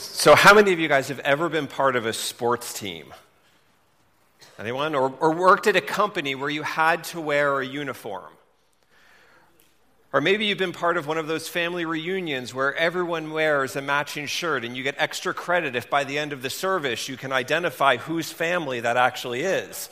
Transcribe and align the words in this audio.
So, 0.00 0.34
how 0.34 0.54
many 0.54 0.72
of 0.72 0.80
you 0.80 0.88
guys 0.88 1.08
have 1.08 1.18
ever 1.18 1.50
been 1.50 1.66
part 1.66 1.94
of 1.94 2.06
a 2.06 2.14
sports 2.14 2.72
team? 2.72 3.12
Anyone? 4.58 4.94
Or, 4.94 5.12
or 5.20 5.34
worked 5.34 5.66
at 5.66 5.76
a 5.76 5.82
company 5.82 6.34
where 6.34 6.48
you 6.48 6.62
had 6.62 7.04
to 7.04 7.20
wear 7.20 7.60
a 7.60 7.66
uniform? 7.66 8.32
Or 10.14 10.22
maybe 10.22 10.46
you've 10.46 10.56
been 10.56 10.72
part 10.72 10.96
of 10.96 11.06
one 11.06 11.18
of 11.18 11.26
those 11.26 11.48
family 11.48 11.84
reunions 11.84 12.54
where 12.54 12.74
everyone 12.76 13.30
wears 13.30 13.76
a 13.76 13.82
matching 13.82 14.24
shirt 14.24 14.64
and 14.64 14.74
you 14.74 14.82
get 14.82 14.94
extra 14.96 15.34
credit 15.34 15.76
if 15.76 15.90
by 15.90 16.04
the 16.04 16.16
end 16.18 16.32
of 16.32 16.40
the 16.40 16.50
service 16.50 17.06
you 17.06 17.18
can 17.18 17.30
identify 17.30 17.98
whose 17.98 18.32
family 18.32 18.80
that 18.80 18.96
actually 18.96 19.42
is. 19.42 19.90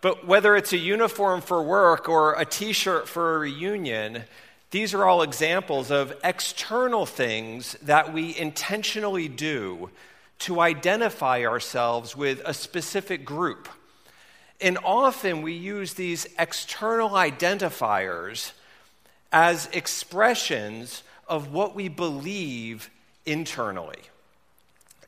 But 0.00 0.26
whether 0.26 0.56
it's 0.56 0.72
a 0.72 0.78
uniform 0.78 1.42
for 1.42 1.62
work 1.62 2.08
or 2.08 2.40
a 2.40 2.46
t 2.46 2.72
shirt 2.72 3.06
for 3.06 3.36
a 3.36 3.38
reunion, 3.40 4.24
these 4.74 4.92
are 4.92 5.04
all 5.04 5.22
examples 5.22 5.92
of 5.92 6.12
external 6.24 7.06
things 7.06 7.76
that 7.82 8.12
we 8.12 8.36
intentionally 8.36 9.28
do 9.28 9.88
to 10.40 10.58
identify 10.58 11.44
ourselves 11.44 12.16
with 12.16 12.42
a 12.44 12.52
specific 12.52 13.24
group. 13.24 13.68
And 14.60 14.76
often 14.84 15.42
we 15.42 15.52
use 15.52 15.94
these 15.94 16.26
external 16.40 17.10
identifiers 17.10 18.50
as 19.32 19.68
expressions 19.72 21.04
of 21.28 21.52
what 21.52 21.76
we 21.76 21.86
believe 21.86 22.90
internally. 23.24 24.00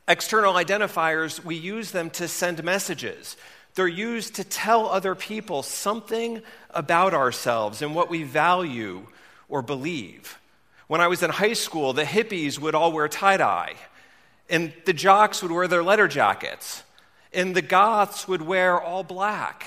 External 0.07 0.53
identifiers, 0.53 1.43
we 1.43 1.55
use 1.55 1.91
them 1.91 2.09
to 2.11 2.29
send 2.29 2.63
messages. 2.63 3.35
They're 3.75 3.85
used 3.89 4.35
to 4.35 4.45
tell 4.45 4.87
other 4.87 5.13
people 5.13 5.61
something 5.61 6.41
about 6.69 7.13
ourselves 7.13 7.81
and 7.81 7.93
what 7.93 8.09
we 8.09 8.23
value 8.23 9.07
or 9.49 9.61
believe. 9.61 10.39
When 10.87 11.01
I 11.01 11.07
was 11.07 11.23
in 11.23 11.29
high 11.29 11.53
school, 11.53 11.93
the 11.93 12.03
hippies 12.03 12.59
would 12.59 12.75
all 12.75 12.91
wear 12.91 13.07
tie 13.07 13.37
dye, 13.37 13.75
and 14.49 14.73
the 14.85 14.93
jocks 14.93 15.41
would 15.41 15.51
wear 15.51 15.67
their 15.67 15.83
letter 15.83 16.07
jackets, 16.07 16.83
and 17.33 17.55
the 17.55 17.61
goths 17.61 18.27
would 18.27 18.41
wear 18.41 18.79
all 18.79 19.03
black. 19.03 19.65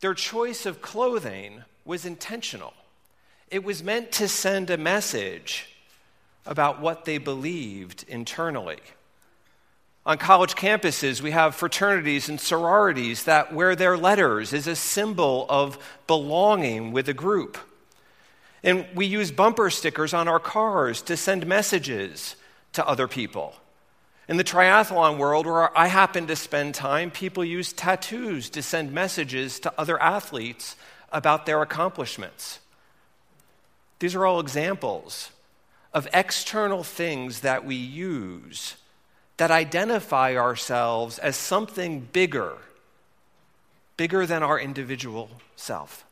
Their 0.00 0.14
choice 0.14 0.66
of 0.66 0.80
clothing 0.80 1.64
was 1.84 2.06
intentional. 2.06 2.74
It 3.50 3.64
was 3.64 3.82
meant 3.82 4.12
to 4.12 4.28
send 4.28 4.70
a 4.70 4.78
message 4.78 5.66
about 6.46 6.80
what 6.80 7.04
they 7.04 7.18
believed 7.18 8.04
internally. 8.08 8.78
On 10.06 10.16
college 10.16 10.54
campuses, 10.54 11.20
we 11.20 11.32
have 11.32 11.54
fraternities 11.54 12.28
and 12.28 12.40
sororities 12.40 13.24
that 13.24 13.52
wear 13.52 13.76
their 13.76 13.98
letters 13.98 14.54
as 14.54 14.66
a 14.66 14.74
symbol 14.74 15.44
of 15.48 15.78
belonging 16.06 16.92
with 16.92 17.08
a 17.08 17.14
group. 17.14 17.58
And 18.62 18.86
we 18.94 19.06
use 19.06 19.30
bumper 19.30 19.70
stickers 19.70 20.12
on 20.12 20.28
our 20.28 20.38
cars 20.38 21.02
to 21.02 21.16
send 21.16 21.46
messages 21.46 22.36
to 22.72 22.86
other 22.86 23.08
people. 23.08 23.54
In 24.28 24.36
the 24.36 24.44
triathlon 24.44 25.18
world, 25.18 25.46
where 25.46 25.76
I 25.76 25.88
happen 25.88 26.26
to 26.28 26.36
spend 26.36 26.74
time, 26.74 27.10
people 27.10 27.44
use 27.44 27.72
tattoos 27.72 28.50
to 28.50 28.62
send 28.62 28.92
messages 28.92 29.58
to 29.60 29.72
other 29.76 30.00
athletes 30.00 30.76
about 31.10 31.46
their 31.46 31.62
accomplishments. 31.62 32.60
These 33.98 34.14
are 34.14 34.24
all 34.24 34.40
examples 34.40 35.30
of 35.92 36.06
external 36.12 36.84
things 36.84 37.40
that 37.40 37.64
we 37.64 37.74
use 37.74 38.76
that 39.36 39.50
identify 39.50 40.36
ourselves 40.36 41.18
as 41.18 41.34
something 41.34 42.00
bigger, 42.12 42.52
bigger 43.96 44.26
than 44.26 44.42
our 44.42 44.60
individual 44.60 45.30
self. 45.56 46.04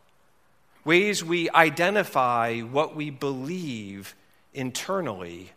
Ways 0.88 1.22
we 1.22 1.50
identify 1.50 2.60
what 2.60 2.96
we 2.96 3.10
believe 3.10 4.14
internally 4.54 5.52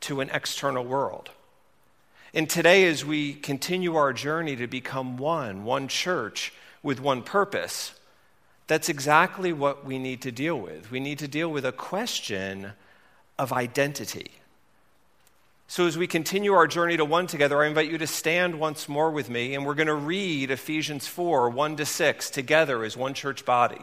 to 0.00 0.22
an 0.22 0.30
external 0.30 0.86
world. 0.86 1.28
And 2.32 2.48
today, 2.48 2.86
as 2.86 3.04
we 3.04 3.34
continue 3.34 3.96
our 3.96 4.14
journey 4.14 4.56
to 4.56 4.66
become 4.66 5.18
one, 5.18 5.64
one 5.64 5.86
church 5.86 6.54
with 6.82 6.98
one 6.98 7.22
purpose, 7.22 7.92
that's 8.68 8.88
exactly 8.88 9.52
what 9.52 9.84
we 9.84 9.98
need 9.98 10.22
to 10.22 10.32
deal 10.32 10.58
with. 10.58 10.90
We 10.90 10.98
need 10.98 11.18
to 11.18 11.28
deal 11.28 11.50
with 11.50 11.66
a 11.66 11.72
question 11.72 12.72
of 13.38 13.52
identity. 13.52 14.30
So, 15.68 15.86
as 15.88 15.98
we 15.98 16.06
continue 16.06 16.54
our 16.54 16.66
journey 16.66 16.96
to 16.96 17.04
one 17.04 17.26
together, 17.26 17.62
I 17.62 17.66
invite 17.66 17.90
you 17.90 17.98
to 17.98 18.06
stand 18.06 18.58
once 18.58 18.88
more 18.88 19.10
with 19.10 19.28
me, 19.28 19.54
and 19.54 19.66
we're 19.66 19.74
going 19.74 19.88
to 19.88 19.94
read 19.94 20.50
Ephesians 20.50 21.06
4 21.06 21.50
1 21.50 21.76
to 21.76 21.84
6 21.84 22.30
together 22.30 22.82
as 22.82 22.96
one 22.96 23.12
church 23.12 23.44
body. 23.44 23.82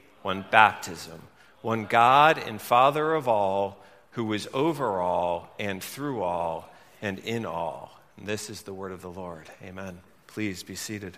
one 0.21 0.45
baptism, 0.51 1.21
one 1.61 1.85
God 1.85 2.37
and 2.37 2.61
Father 2.61 3.13
of 3.13 3.27
all, 3.27 3.83
who 4.11 4.33
is 4.33 4.47
over 4.53 4.99
all 4.99 5.53
and 5.59 5.83
through 5.83 6.21
all 6.21 6.69
and 7.01 7.19
in 7.19 7.45
all. 7.45 7.99
And 8.17 8.27
this 8.27 8.49
is 8.49 8.63
the 8.63 8.73
word 8.73 8.91
of 8.91 9.01
the 9.01 9.09
Lord. 9.09 9.49
Amen. 9.63 9.99
Please 10.27 10.63
be 10.63 10.75
seated. 10.75 11.17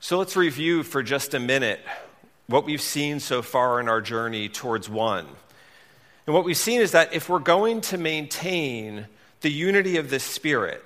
So 0.00 0.18
let's 0.18 0.36
review 0.36 0.82
for 0.82 1.02
just 1.02 1.34
a 1.34 1.40
minute 1.40 1.80
what 2.46 2.64
we've 2.64 2.80
seen 2.80 3.18
so 3.18 3.42
far 3.42 3.80
in 3.80 3.88
our 3.88 4.00
journey 4.00 4.48
towards 4.48 4.88
one. 4.88 5.26
And 6.26 6.34
what 6.34 6.44
we've 6.44 6.56
seen 6.56 6.80
is 6.80 6.92
that 6.92 7.12
if 7.12 7.28
we're 7.28 7.38
going 7.38 7.80
to 7.82 7.98
maintain 7.98 9.06
the 9.40 9.50
unity 9.50 9.96
of 9.96 10.10
the 10.10 10.20
Spirit 10.20 10.84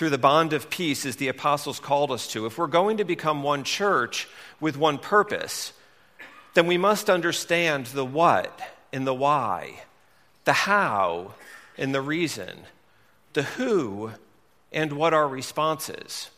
through 0.00 0.08
the 0.08 0.16
bond 0.16 0.54
of 0.54 0.70
peace, 0.70 1.04
as 1.04 1.16
the 1.16 1.28
apostles 1.28 1.78
called 1.78 2.10
us 2.10 2.26
to, 2.26 2.46
if 2.46 2.56
we're 2.56 2.66
going 2.66 2.96
to 2.96 3.04
become 3.04 3.42
one 3.42 3.62
church 3.62 4.26
with 4.58 4.74
one 4.74 4.96
purpose, 4.96 5.74
then 6.54 6.66
we 6.66 6.78
must 6.78 7.10
understand 7.10 7.84
the 7.84 8.02
what 8.06 8.62
and 8.94 9.06
the 9.06 9.12
why, 9.12 9.82
the 10.46 10.54
how 10.54 11.34
and 11.76 11.94
the 11.94 12.00
reason, 12.00 12.60
the 13.34 13.42
who 13.42 14.10
and 14.72 14.94
what 14.94 15.12
our 15.12 15.28
response 15.28 15.90
is. 15.90 16.30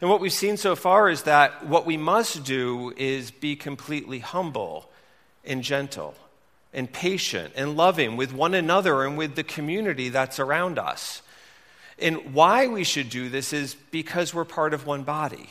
And 0.00 0.08
what 0.08 0.22
we've 0.22 0.32
seen 0.32 0.56
so 0.56 0.74
far 0.74 1.10
is 1.10 1.24
that 1.24 1.66
what 1.66 1.84
we 1.84 1.98
must 1.98 2.44
do 2.44 2.94
is 2.96 3.30
be 3.30 3.56
completely 3.56 4.20
humble 4.20 4.88
and 5.44 5.62
gentle 5.62 6.14
and 6.72 6.90
patient 6.90 7.52
and 7.56 7.76
loving 7.76 8.16
with 8.16 8.32
one 8.32 8.54
another 8.54 9.04
and 9.04 9.18
with 9.18 9.34
the 9.34 9.44
community 9.44 10.08
that's 10.08 10.38
around 10.38 10.78
us. 10.78 11.20
And 11.98 12.34
why 12.34 12.66
we 12.66 12.84
should 12.84 13.08
do 13.08 13.28
this 13.28 13.52
is 13.52 13.74
because 13.90 14.34
we're 14.34 14.44
part 14.44 14.74
of 14.74 14.86
one 14.86 15.02
body. 15.02 15.50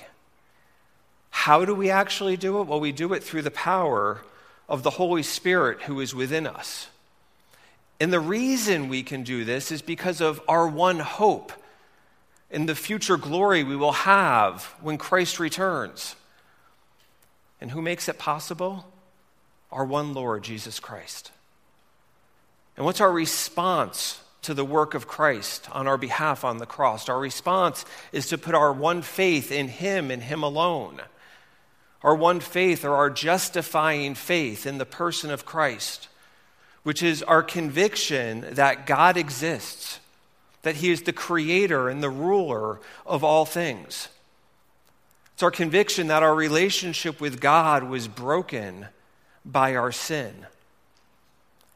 How 1.32 1.66
do 1.66 1.74
we 1.74 1.90
actually 1.90 2.38
do 2.38 2.62
it? 2.62 2.68
Well, 2.68 2.80
we 2.80 2.92
do 2.92 3.14
it 3.14 3.24
through 3.24 3.42
the 3.42 3.52
power 3.52 4.22
of 4.70 4.84
the 4.84 4.92
Holy 4.92 5.24
Spirit 5.24 5.84
who 5.84 6.00
is 6.00 6.14
within 6.16 6.48
us. 6.48 6.88
And 8.00 8.12
the 8.12 8.20
reason 8.20 8.90
we 8.90 9.04
can 9.04 9.24
do 9.24 9.46
this 9.46 9.72
is 9.72 9.82
because 9.82 10.22
of 10.22 10.42
our 10.48 10.68
one 10.68 11.00
hope 11.00 11.52
in 12.52 12.66
the 12.66 12.76
future 12.76 13.18
glory 13.18 13.64
we 13.64 13.76
will 13.76 13.92
have 13.92 14.64
when 14.82 14.98
Christ 14.98 15.40
returns. 15.40 16.16
And 17.60 17.72
who 17.72 17.82
makes 17.82 18.08
it 18.08 18.20
possible? 18.20 18.86
Our 19.72 19.86
one 19.86 20.14
Lord, 20.14 20.44
Jesus 20.44 20.80
Christ. 20.80 21.32
And 22.78 22.86
what's 22.86 23.02
our 23.02 23.12
response 23.12 24.22
to 24.46 24.54
the 24.54 24.66
work 24.66 24.94
of 24.94 25.08
Christ 25.08 25.70
on 25.72 25.88
our 25.88 25.98
behalf 25.98 26.44
on 26.44 26.58
the 26.58 26.66
cross? 26.66 27.08
Our 27.10 27.20
response 27.20 27.86
is 28.12 28.28
to 28.30 28.38
put 28.38 28.56
our 28.56 28.74
one 28.74 29.02
faith 29.02 29.52
in 29.52 29.68
Him 29.68 30.10
and 30.10 30.24
Him 30.24 30.44
alone. 30.44 31.02
Our 32.02 32.16
one 32.16 32.40
faith 32.40 32.86
or 32.86 32.96
our 32.96 33.10
justifying 33.10 34.16
faith 34.16 34.66
in 34.66 34.78
the 34.78 34.86
person 34.86 35.32
of 35.32 35.46
Christ, 35.46 36.08
which 36.84 37.02
is 37.04 37.24
our 37.24 37.44
conviction 37.44 38.46
that 38.52 38.86
God 38.86 39.18
exists 39.18 40.00
that 40.66 40.78
He 40.78 40.90
is 40.90 41.04
the 41.04 41.14
creator 41.14 41.90
and 41.90 42.02
the 42.02 42.10
ruler 42.10 42.80
of 43.06 43.24
all 43.24 43.46
things. 43.46 44.10
It's 45.36 45.44
our 45.44 45.52
conviction 45.52 46.08
that 46.08 46.24
our 46.24 46.34
relationship 46.34 47.22
with 47.22 47.40
God 47.40 47.84
was 47.84 48.08
broken 48.08 48.88
by 49.46 49.76
our 49.76 49.92
sin, 49.92 50.34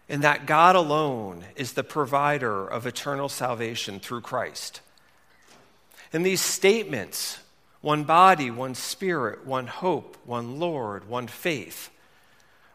and 0.10 0.24
that 0.24 0.48
God 0.48 0.76
alone 0.76 1.46
is 1.56 1.74
the 1.74 1.84
provider 1.84 2.68
of 2.68 2.86
eternal 2.88 3.30
salvation 3.30 4.00
through 4.00 4.22
Christ. 4.22 4.82
And 6.12 6.26
these 6.26 6.42
statements 6.42 7.40
one 7.82 8.04
body, 8.04 8.52
one 8.52 8.76
spirit, 8.76 9.46
one 9.46 9.68
hope, 9.68 10.18
one 10.26 10.60
Lord, 10.60 11.08
one 11.08 11.28
faith 11.28 11.90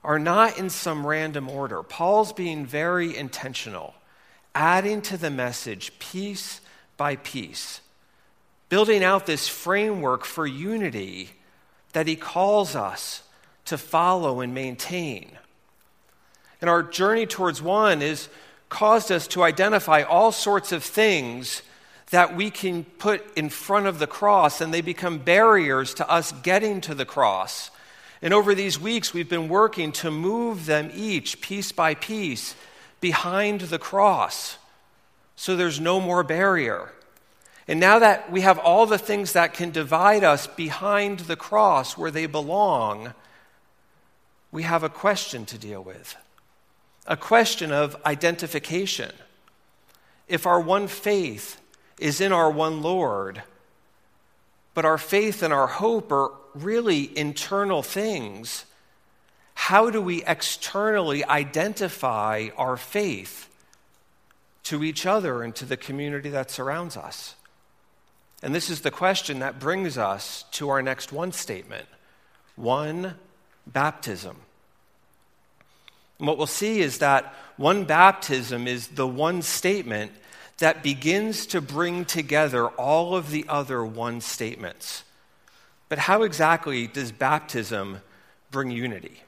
are 0.02 0.18
not 0.18 0.58
in 0.58 0.70
some 0.70 1.06
random 1.06 1.50
order. 1.50 1.82
Paul's 1.82 2.32
being 2.32 2.64
very 2.64 3.14
intentional 3.14 3.94
adding 4.54 5.02
to 5.02 5.16
the 5.16 5.30
message 5.30 5.98
piece 5.98 6.60
by 6.96 7.16
piece, 7.16 7.80
building 8.68 9.02
out 9.02 9.26
this 9.26 9.48
framework 9.48 10.24
for 10.24 10.46
unity 10.46 11.30
that 11.92 12.06
he 12.06 12.16
calls 12.16 12.76
us 12.76 13.22
to 13.64 13.76
follow 13.76 14.40
and 14.40 14.54
maintain. 14.54 15.30
And 16.60 16.70
our 16.70 16.82
journey 16.82 17.26
towards 17.26 17.60
one 17.60 18.00
has 18.00 18.28
caused 18.68 19.12
us 19.12 19.26
to 19.28 19.42
identify 19.42 20.02
all 20.02 20.32
sorts 20.32 20.72
of 20.72 20.82
things 20.82 21.62
that 22.10 22.36
we 22.36 22.50
can 22.50 22.84
put 22.84 23.24
in 23.36 23.48
front 23.48 23.86
of 23.86 23.98
the 23.98 24.06
cross, 24.06 24.60
and 24.60 24.72
they 24.72 24.80
become 24.80 25.18
barriers 25.18 25.94
to 25.94 26.08
us 26.10 26.32
getting 26.42 26.80
to 26.82 26.94
the 26.94 27.04
cross. 27.04 27.70
And 28.22 28.32
over 28.32 28.54
these 28.54 28.78
weeks, 28.78 29.12
we've 29.12 29.28
been 29.28 29.48
working 29.48 29.92
to 29.92 30.10
move 30.10 30.66
them 30.66 30.90
each, 30.94 31.40
piece 31.40 31.72
by 31.72 31.94
piece, 31.94 32.54
behind 33.00 33.62
the 33.62 33.78
cross 33.78 34.58
so 35.36 35.56
there's 35.56 35.80
no 35.80 36.00
more 36.00 36.22
barrier. 36.22 36.92
And 37.66 37.80
now 37.80 37.98
that 37.98 38.30
we 38.30 38.42
have 38.42 38.58
all 38.58 38.86
the 38.86 38.98
things 38.98 39.32
that 39.32 39.54
can 39.54 39.70
divide 39.70 40.22
us 40.22 40.46
behind 40.46 41.20
the 41.20 41.36
cross 41.36 41.96
where 41.96 42.10
they 42.10 42.26
belong, 42.26 43.14
we 44.52 44.62
have 44.62 44.82
a 44.82 44.88
question 44.88 45.44
to 45.46 45.58
deal 45.58 45.82
with 45.82 46.16
a 47.06 47.16
question 47.16 47.72
of 47.72 47.96
identification. 48.06 49.12
If 50.28 50.46
our 50.46 50.60
one 50.60 50.88
faith 50.88 51.60
is 51.98 52.20
in 52.20 52.32
our 52.32 52.50
one 52.50 52.82
Lord, 52.82 53.42
but 54.72 54.84
our 54.84 54.98
faith 54.98 55.42
and 55.42 55.52
our 55.52 55.66
hope 55.66 56.10
are 56.10 56.32
really 56.54 57.16
internal 57.16 57.82
things, 57.82 58.64
how 59.54 59.90
do 59.90 60.00
we 60.00 60.24
externally 60.24 61.24
identify 61.24 62.48
our 62.56 62.76
faith 62.76 63.48
to 64.64 64.82
each 64.82 65.06
other 65.06 65.42
and 65.42 65.54
to 65.56 65.64
the 65.64 65.76
community 65.76 66.30
that 66.30 66.50
surrounds 66.50 66.96
us? 66.96 67.34
And 68.42 68.54
this 68.54 68.68
is 68.68 68.80
the 68.80 68.90
question 68.90 69.38
that 69.38 69.58
brings 69.58 69.96
us 69.96 70.44
to 70.52 70.68
our 70.68 70.82
next 70.82 71.12
one 71.12 71.32
statement 71.32 71.86
one 72.56 73.14
baptism. 73.66 74.36
And 76.18 76.28
what 76.28 76.38
we'll 76.38 76.46
see 76.46 76.80
is 76.80 76.98
that 76.98 77.34
one 77.56 77.84
baptism 77.84 78.66
is 78.66 78.88
the 78.88 79.06
one 79.06 79.42
statement 79.42 80.12
that 80.58 80.82
begins 80.82 81.46
to 81.46 81.60
bring 81.60 82.04
together 82.04 82.68
all 82.68 83.16
of 83.16 83.30
the 83.30 83.44
other 83.48 83.84
one 83.84 84.20
statements. 84.20 85.04
But 85.88 85.98
how 85.98 86.22
exactly 86.22 86.86
does 86.86 87.12
baptism 87.12 88.00
bring 88.50 88.70
unity? 88.70 89.20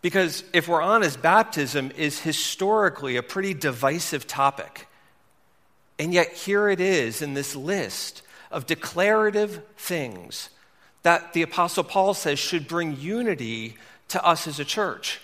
Because 0.00 0.44
if 0.52 0.68
we're 0.68 0.82
honest, 0.82 1.20
baptism 1.20 1.90
is 1.96 2.20
historically 2.20 3.16
a 3.16 3.22
pretty 3.22 3.52
divisive 3.52 4.26
topic. 4.26 4.86
And 5.98 6.14
yet, 6.14 6.32
here 6.32 6.68
it 6.68 6.80
is 6.80 7.20
in 7.20 7.34
this 7.34 7.56
list 7.56 8.22
of 8.52 8.66
declarative 8.66 9.62
things 9.76 10.50
that 11.02 11.32
the 11.32 11.42
Apostle 11.42 11.84
Paul 11.84 12.14
says 12.14 12.38
should 12.38 12.68
bring 12.68 12.96
unity 12.96 13.76
to 14.08 14.24
us 14.24 14.46
as 14.46 14.60
a 14.60 14.64
church. 14.64 15.20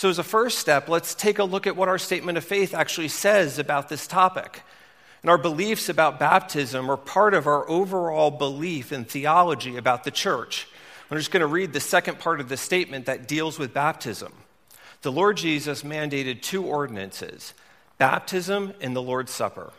So, 0.00 0.08
as 0.08 0.18
a 0.18 0.24
first 0.24 0.58
step, 0.58 0.88
let's 0.88 1.14
take 1.14 1.38
a 1.38 1.44
look 1.44 1.66
at 1.66 1.76
what 1.76 1.90
our 1.90 1.98
statement 1.98 2.38
of 2.38 2.44
faith 2.44 2.72
actually 2.72 3.08
says 3.08 3.58
about 3.58 3.90
this 3.90 4.06
topic. 4.06 4.62
And 5.20 5.28
our 5.28 5.36
beliefs 5.36 5.90
about 5.90 6.18
baptism 6.18 6.90
are 6.90 6.96
part 6.96 7.34
of 7.34 7.46
our 7.46 7.68
overall 7.68 8.30
belief 8.30 8.92
and 8.92 9.06
theology 9.06 9.76
about 9.76 10.04
the 10.04 10.10
church. 10.10 10.66
I'm 11.10 11.18
just 11.18 11.30
going 11.30 11.42
to 11.42 11.46
read 11.46 11.74
the 11.74 11.80
second 11.80 12.18
part 12.18 12.40
of 12.40 12.48
the 12.48 12.56
statement 12.56 13.04
that 13.04 13.28
deals 13.28 13.58
with 13.58 13.74
baptism. 13.74 14.32
The 15.02 15.12
Lord 15.12 15.36
Jesus 15.36 15.82
mandated 15.82 16.40
two 16.40 16.64
ordinances 16.64 17.52
baptism 17.98 18.72
and 18.80 18.96
the 18.96 19.02
Lord's 19.02 19.32
Supper, 19.32 19.70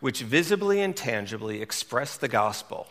which 0.00 0.22
visibly 0.22 0.80
and 0.80 0.96
tangibly 0.96 1.60
express 1.60 2.16
the 2.16 2.26
gospel. 2.26 2.86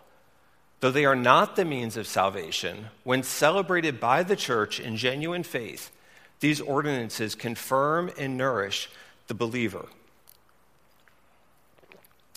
Though 0.82 0.92
they 0.92 1.06
are 1.06 1.16
not 1.16 1.56
the 1.56 1.66
means 1.66 1.98
of 1.98 2.06
salvation, 2.06 2.90
when 3.04 3.24
celebrated 3.24 4.00
by 4.00 4.22
the 4.22 4.36
church 4.36 4.80
in 4.80 4.96
genuine 4.96 5.42
faith, 5.42 5.92
these 6.40 6.62
ordinances 6.62 7.36
confirm 7.36 8.12
and 8.18 8.38
nourish 8.38 8.90
the 9.28 9.34
believer. 9.34 9.86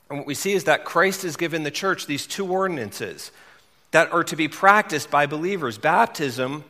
And 0.09 0.19
what 0.19 0.27
we 0.27 0.35
see 0.35 0.53
is 0.53 0.65
that 0.65 0.85
Christ 0.85 1.23
has 1.23 1.37
given 1.37 1.63
the 1.63 1.71
church 1.71 2.07
these 2.07 2.27
two 2.27 2.51
ordinances 2.51 3.31
that 3.93 4.13
are 4.13 4.25
to 4.25 4.37
be 4.37 4.49
practiced 4.49 5.11
by 5.11 5.27
believers 5.27 5.79
baptism, 5.79 6.65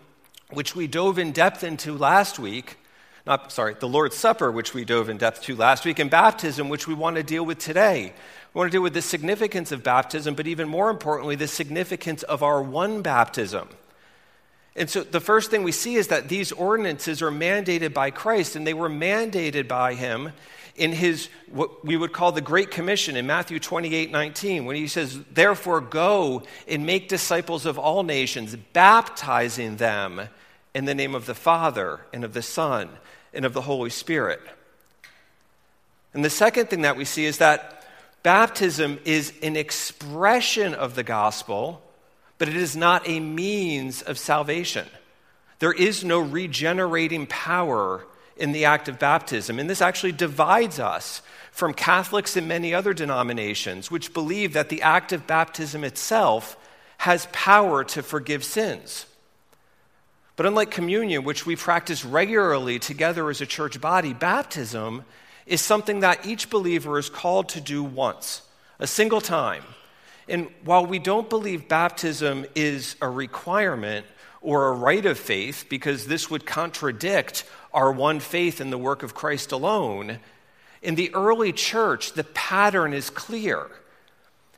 which 0.51 0.77
we 0.77 0.87
dove 0.87 1.19
in 1.19 1.33
depth 1.33 1.65
into 1.65 1.97
last 1.97 2.39
week. 2.39 2.77
Not, 3.27 3.53
sorry, 3.53 3.75
the 3.79 3.89
Lord's 3.89 4.17
Supper, 4.17 4.51
which 4.51 4.75
we 4.75 4.85
dove 4.85 5.09
in 5.09 5.17
depth 5.17 5.43
to 5.43 5.57
last 5.57 5.85
week, 5.85 5.99
and 5.99 6.11
baptism, 6.11 6.69
which 6.69 6.87
we 6.87 6.95
want 6.95 7.17
to 7.17 7.23
deal 7.23 7.45
with 7.45 7.59
today. 7.59 8.13
We 8.53 8.59
want 8.59 8.73
to 8.73 8.77
deal 8.77 8.83
with 8.83 8.95
the 8.95 9.03
significance 9.03 9.73
of 9.73 9.83
baptism, 9.83 10.35
but 10.35 10.47
even 10.47 10.69
more 10.69 10.91
importantly, 10.91 11.37
the 11.37 11.47
significance 11.47 12.23
of 12.25 12.43
our 12.43 12.61
one 12.63 13.03
baptism. 13.03 13.69
And 14.77 14.89
so 14.89 15.03
the 15.03 15.21
first 15.21 15.51
thing 15.51 15.63
we 15.63 15.73
see 15.73 15.97
is 15.97 16.09
that 16.09 16.29
these 16.29 16.53
ordinances 16.53 17.23
are 17.23 17.31
mandated 17.31 17.93
by 17.93 18.11
Christ, 18.11 18.57
and 18.57 18.67
they 18.67 18.75
were 18.75 18.89
mandated 18.89 19.67
by 19.67 19.95
him 19.95 20.33
in 20.77 20.93
his, 20.93 21.29
what 21.51 21.85
we 21.85 21.97
would 21.97 22.13
call 22.13 22.33
the 22.33 22.41
Great 22.41 22.71
Commission 22.71 23.17
in 23.17 23.27
Matthew 23.27 23.59
28 23.59 24.11
19, 24.11 24.65
when 24.65 24.77
he 24.77 24.87
says, 24.87 25.21
Therefore, 25.33 25.81
go 25.81 26.43
and 26.69 26.87
make 26.87 27.09
disciples 27.09 27.67
of 27.67 27.79
all 27.79 28.03
nations, 28.03 28.57
baptizing 28.73 29.77
them 29.77 30.23
in 30.75 30.85
the 30.85 30.95
name 30.95 31.15
of 31.15 31.27
the 31.27 31.35
Father, 31.35 32.01
and 32.13 32.25
of 32.25 32.33
the 32.33 32.43
Son, 32.43 32.89
and 33.35 33.45
of 33.45 33.53
the 33.53 33.63
Holy 33.63 33.91
Spirit. 33.91 34.41
And 36.15 36.25
the 36.25 36.31
second 36.31 36.71
thing 36.71 36.83
that 36.83 36.97
we 36.97 37.05
see 37.05 37.25
is 37.25 37.39
that 37.39 37.85
baptism 38.23 39.01
is 39.05 39.33
an 39.43 39.57
expression 39.57 40.75
of 40.75 40.95
the 40.95 41.03
gospel 41.03 41.83
but 42.41 42.49
it 42.49 42.57
is 42.57 42.75
not 42.75 43.07
a 43.07 43.21
means 43.21 44.01
of 44.01 44.19
salvation. 44.19 44.89
There 45.59 45.75
is 45.75 46.03
no 46.03 46.19
regenerating 46.21 47.27
power 47.27 48.07
in 48.35 48.53
the 48.53 48.65
act 48.65 48.89
of 48.89 48.99
baptism. 48.99 49.59
And 49.59 49.69
this 49.69 49.83
actually 49.83 50.13
divides 50.13 50.81
us 50.81 51.21
from 51.53 51.75
Catholics 51.75 52.39
and 52.39 52.49
many 52.49 52.73
other 52.73 52.95
denominations, 52.95 53.91
which 53.91 54.15
believe 54.15 54.55
that 54.55 54.71
the 54.71 54.81
act 54.81 55.13
of 55.13 55.27
baptism 55.27 55.85
itself 55.85 56.57
has 56.97 57.29
power 57.31 57.85
to 57.85 58.03
forgive 58.03 58.43
sins. 58.43 59.05
But 60.37 60.47
unlike 60.47 60.71
communion, 60.71 61.25
which 61.25 61.45
we 61.45 61.57
practice 61.57 62.07
regularly 62.07 62.79
together 62.79 63.29
as 63.29 63.43
a 63.43 63.47
church 63.47 63.83
body, 63.83 64.15
baptism 64.15 65.05
is 65.45 65.61
something 65.61 66.01
that 66.01 66.25
each 66.25 66.49
believer 66.49 66.99
is 66.99 67.11
called 67.11 67.51
to 67.51 67.61
do 67.61 67.85
once, 67.85 68.41
a 68.79 68.87
single 68.87 69.21
time 69.21 69.63
and 70.31 70.49
while 70.65 70.87
we 70.87 70.99
don't 70.99 71.29
believe 71.29 71.69
baptism 71.69 72.47
is 72.55 72.97
a 73.03 73.09
requirement 73.09 74.07
or 74.41 74.69
a 74.69 74.73
rite 74.73 75.05
of 75.05 75.19
faith, 75.19 75.67
because 75.69 76.07
this 76.07 76.31
would 76.31 76.47
contradict 76.47 77.45
our 77.75 77.93
one 77.93 78.21
faith 78.21 78.61
in 78.61 78.71
the 78.71 78.79
work 78.79 79.03
of 79.03 79.15
Christ 79.15 79.53
alone, 79.53 80.19
in 80.83 80.95
the 80.95 81.15
early 81.15 81.53
church, 81.53 82.15
the 82.15 82.25
pattern 82.25 82.95
is 82.95 83.11
clear. 83.11 83.67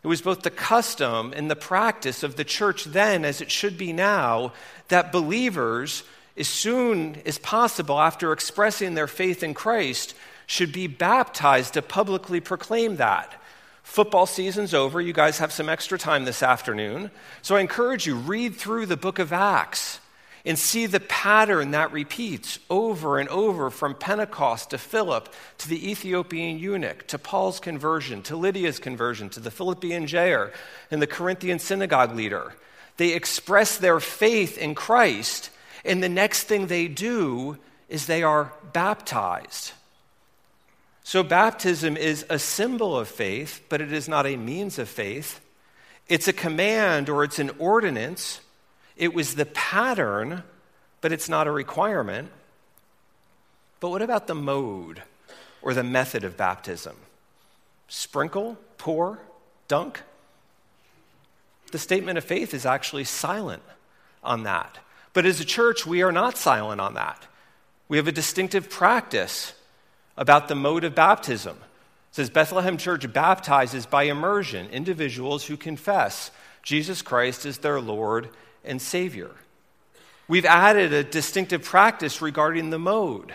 It 0.02 0.06
was 0.06 0.22
both 0.22 0.42
the 0.42 0.50
custom 0.50 1.32
and 1.34 1.50
the 1.50 1.56
practice 1.56 2.22
of 2.22 2.36
the 2.36 2.44
church 2.44 2.84
then, 2.84 3.24
as 3.24 3.40
it 3.40 3.50
should 3.50 3.76
be 3.76 3.92
now, 3.92 4.52
that 4.88 5.10
believers, 5.10 6.04
as 6.36 6.48
soon 6.48 7.20
as 7.26 7.38
possible 7.38 7.98
after 7.98 8.32
expressing 8.32 8.94
their 8.94 9.08
faith 9.08 9.42
in 9.42 9.54
Christ, 9.54 10.14
should 10.46 10.72
be 10.72 10.86
baptized 10.86 11.74
to 11.74 11.82
publicly 11.82 12.40
proclaim 12.40 12.96
that. 12.96 13.41
Football 13.82 14.26
season's 14.26 14.74
over. 14.74 15.00
You 15.00 15.12
guys 15.12 15.38
have 15.38 15.52
some 15.52 15.68
extra 15.68 15.98
time 15.98 16.24
this 16.24 16.42
afternoon. 16.42 17.10
So 17.42 17.56
I 17.56 17.60
encourage 17.60 18.06
you, 18.06 18.14
read 18.16 18.56
through 18.56 18.86
the 18.86 18.96
book 18.96 19.18
of 19.18 19.32
Acts 19.32 20.00
and 20.44 20.58
see 20.58 20.86
the 20.86 21.00
pattern 21.00 21.70
that 21.70 21.92
repeats 21.92 22.58
over 22.68 23.18
and 23.18 23.28
over 23.28 23.70
from 23.70 23.94
Pentecost 23.94 24.70
to 24.70 24.78
Philip 24.78 25.32
to 25.58 25.68
the 25.68 25.90
Ethiopian 25.90 26.58
eunuch 26.58 27.06
to 27.08 27.18
Paul's 27.18 27.60
conversion 27.60 28.22
to 28.22 28.36
Lydia's 28.36 28.78
conversion 28.78 29.28
to 29.30 29.40
the 29.40 29.50
Philippian 29.50 30.06
jailer 30.06 30.52
and 30.90 31.00
the 31.00 31.06
Corinthian 31.06 31.58
synagogue 31.58 32.14
leader. 32.16 32.54
They 32.96 33.14
express 33.14 33.78
their 33.78 34.00
faith 34.00 34.58
in 34.58 34.74
Christ, 34.74 35.50
and 35.84 36.02
the 36.02 36.08
next 36.08 36.44
thing 36.44 36.66
they 36.66 36.88
do 36.88 37.56
is 37.88 38.06
they 38.06 38.22
are 38.22 38.52
baptized. 38.72 39.72
So, 41.04 41.22
baptism 41.22 41.96
is 41.96 42.24
a 42.30 42.38
symbol 42.38 42.96
of 42.96 43.08
faith, 43.08 43.62
but 43.68 43.80
it 43.80 43.92
is 43.92 44.08
not 44.08 44.26
a 44.26 44.36
means 44.36 44.78
of 44.78 44.88
faith. 44.88 45.40
It's 46.08 46.28
a 46.28 46.32
command 46.32 47.08
or 47.08 47.24
it's 47.24 47.38
an 47.38 47.50
ordinance. 47.58 48.40
It 48.96 49.12
was 49.12 49.34
the 49.34 49.46
pattern, 49.46 50.44
but 51.00 51.12
it's 51.12 51.28
not 51.28 51.46
a 51.46 51.50
requirement. 51.50 52.30
But 53.80 53.90
what 53.90 54.02
about 54.02 54.28
the 54.28 54.34
mode 54.34 55.02
or 55.60 55.74
the 55.74 55.82
method 55.82 56.22
of 56.22 56.36
baptism? 56.36 56.96
Sprinkle, 57.88 58.56
pour, 58.78 59.18
dunk? 59.66 60.02
The 61.72 61.78
statement 61.78 62.16
of 62.16 62.24
faith 62.24 62.54
is 62.54 62.64
actually 62.64 63.04
silent 63.04 63.62
on 64.22 64.44
that. 64.44 64.78
But 65.14 65.26
as 65.26 65.40
a 65.40 65.44
church, 65.44 65.84
we 65.84 66.02
are 66.02 66.12
not 66.12 66.36
silent 66.36 66.80
on 66.80 66.94
that. 66.94 67.26
We 67.88 67.96
have 67.96 68.08
a 68.08 68.12
distinctive 68.12 68.70
practice 68.70 69.52
about 70.22 70.46
the 70.46 70.54
mode 70.54 70.84
of 70.84 70.94
baptism. 70.94 71.56
It 71.56 72.14
says 72.14 72.30
Bethlehem 72.30 72.76
Church 72.76 73.12
baptizes 73.12 73.86
by 73.86 74.04
immersion 74.04 74.68
individuals 74.68 75.44
who 75.44 75.56
confess 75.56 76.30
Jesus 76.62 77.02
Christ 77.02 77.44
is 77.44 77.58
their 77.58 77.80
Lord 77.80 78.28
and 78.64 78.80
Savior. 78.80 79.32
We've 80.28 80.44
added 80.44 80.92
a 80.92 81.02
distinctive 81.02 81.64
practice 81.64 82.22
regarding 82.22 82.70
the 82.70 82.78
mode. 82.78 83.34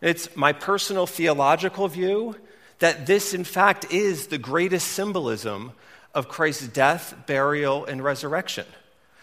It's 0.00 0.36
my 0.36 0.52
personal 0.52 1.08
theological 1.08 1.88
view 1.88 2.36
that 2.78 3.06
this, 3.06 3.34
in 3.34 3.42
fact, 3.42 3.90
is 3.90 4.28
the 4.28 4.38
greatest 4.38 4.92
symbolism 4.92 5.72
of 6.14 6.28
Christ's 6.28 6.68
death, 6.68 7.26
burial, 7.26 7.86
and 7.86 8.04
resurrection. 8.04 8.66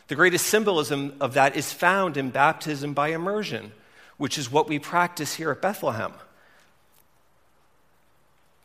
The 0.09 0.15
greatest 0.15 0.47
symbolism 0.47 1.13
of 1.21 1.35
that 1.35 1.55
is 1.55 1.71
found 1.71 2.17
in 2.17 2.31
baptism 2.31 2.93
by 2.93 3.09
immersion, 3.09 3.71
which 4.17 4.37
is 4.37 4.51
what 4.51 4.67
we 4.67 4.77
practice 4.77 5.35
here 5.35 5.51
at 5.51 5.61
Bethlehem. 5.61 6.11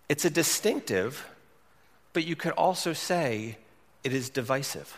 It's 0.08 0.24
a 0.24 0.30
distinctive, 0.30 1.26
but 2.12 2.24
you 2.24 2.36
could 2.36 2.52
also 2.52 2.92
say 2.92 3.58
it 4.04 4.12
is 4.12 4.30
divisive. 4.30 4.96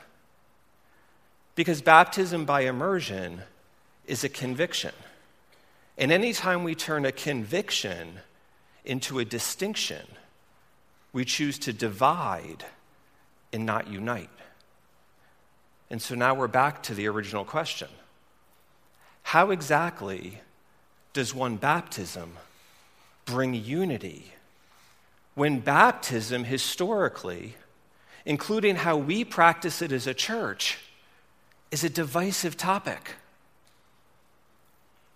Because 1.55 1.81
baptism 1.81 2.45
by 2.45 2.63
immersion 2.63 3.43
is 4.07 4.23
a 4.23 4.29
conviction. 4.29 4.93
And 5.97 6.13
anytime 6.13 6.63
we 6.63 6.75
turn 6.75 7.05
a 7.05 7.13
conviction 7.13 8.21
into 8.85 9.19
a 9.19 9.25
distinction, 9.25 10.07
we 11.13 11.25
choose 11.25 11.59
to 11.61 11.73
divide 11.73 12.65
and 13.53 13.67
not 13.67 13.89
unite. 13.89 14.31
And 15.91 16.01
so 16.03 16.15
now 16.15 16.35
we're 16.35 16.49
back 16.49 16.83
to 16.85 16.95
the 16.95 17.09
original 17.09 17.45
question 17.45 17.89
How 19.23 19.51
exactly 19.51 20.43
does 21.13 21.35
one 21.35 21.57
baptism 21.57 22.35
bring 23.25 23.55
unity 23.55 24.33
when 25.39 25.61
baptism 25.61 26.43
historically, 26.43 27.55
including 28.27 28.75
how 28.75 28.97
we 28.97 29.25
practice 29.25 29.81
it 29.81 29.93
as 29.93 30.09
a 30.09 30.13
church, 30.13 30.79
is 31.71 31.85
a 31.85 31.89
divisive 31.89 32.57
topic. 32.57 33.15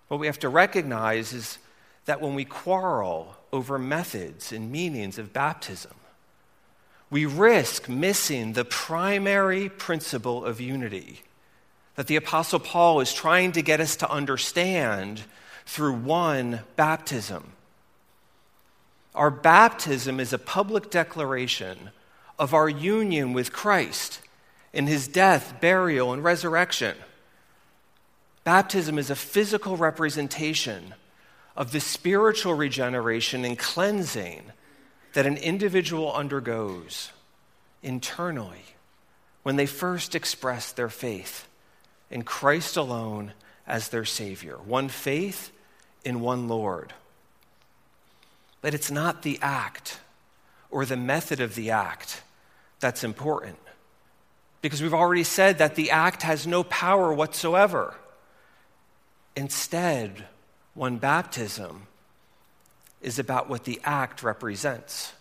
What 0.06 0.20
we 0.20 0.26
have 0.26 0.38
to 0.38 0.48
recognize 0.48 1.32
is 1.32 1.58
that 2.04 2.20
when 2.20 2.36
we 2.36 2.44
quarrel 2.44 3.34
over 3.52 3.80
methods 3.80 4.52
and 4.52 4.70
meanings 4.70 5.18
of 5.18 5.32
baptism, 5.32 5.94
we 7.10 7.26
risk 7.26 7.88
missing 7.88 8.52
the 8.52 8.64
primary 8.64 9.68
principle 9.68 10.44
of 10.44 10.60
unity 10.60 11.22
that 11.96 12.06
the 12.06 12.16
Apostle 12.16 12.60
Paul 12.60 13.00
is 13.00 13.12
trying 13.12 13.50
to 13.52 13.60
get 13.60 13.80
us 13.80 13.96
to 13.96 14.10
understand 14.10 15.24
through 15.66 15.94
one 15.94 16.60
baptism. 16.76 17.54
Our 19.14 19.30
baptism 19.30 20.20
is 20.20 20.32
a 20.32 20.38
public 20.38 20.90
declaration 20.90 21.90
of 22.38 22.54
our 22.54 22.68
union 22.68 23.32
with 23.32 23.52
Christ 23.52 24.20
in 24.72 24.86
his 24.86 25.06
death, 25.06 25.60
burial, 25.60 26.12
and 26.12 26.24
resurrection. 26.24 26.96
Baptism 28.44 28.98
is 28.98 29.10
a 29.10 29.16
physical 29.16 29.76
representation 29.76 30.94
of 31.56 31.72
the 31.72 31.80
spiritual 31.80 32.54
regeneration 32.54 33.44
and 33.44 33.58
cleansing 33.58 34.42
that 35.12 35.26
an 35.26 35.36
individual 35.36 36.14
undergoes 36.14 37.12
internally 37.82 38.64
when 39.42 39.56
they 39.56 39.66
first 39.66 40.14
express 40.14 40.72
their 40.72 40.88
faith 40.88 41.46
in 42.10 42.22
Christ 42.22 42.76
alone 42.76 43.32
as 43.66 43.88
their 43.88 44.04
Savior. 44.04 44.56
One 44.56 44.88
faith 44.88 45.52
in 46.04 46.20
one 46.20 46.48
Lord. 46.48 46.94
But 48.62 48.72
it's 48.72 48.90
not 48.90 49.22
the 49.22 49.38
act 49.42 49.98
or 50.70 50.86
the 50.86 50.96
method 50.96 51.40
of 51.40 51.54
the 51.54 51.70
act 51.70 52.22
that's 52.80 53.04
important 53.04 53.58
because 54.62 54.80
we've 54.80 54.94
already 54.94 55.24
said 55.24 55.58
that 55.58 55.74
the 55.74 55.90
act 55.90 56.22
has 56.22 56.46
no 56.46 56.62
power 56.62 57.12
whatsoever. 57.12 57.94
Instead, 59.36 60.24
one 60.74 60.96
baptism 60.96 61.88
is 63.02 63.18
about 63.18 63.50
what 63.50 63.64
the 63.64 63.80
act 63.84 64.22
represents 64.22 65.12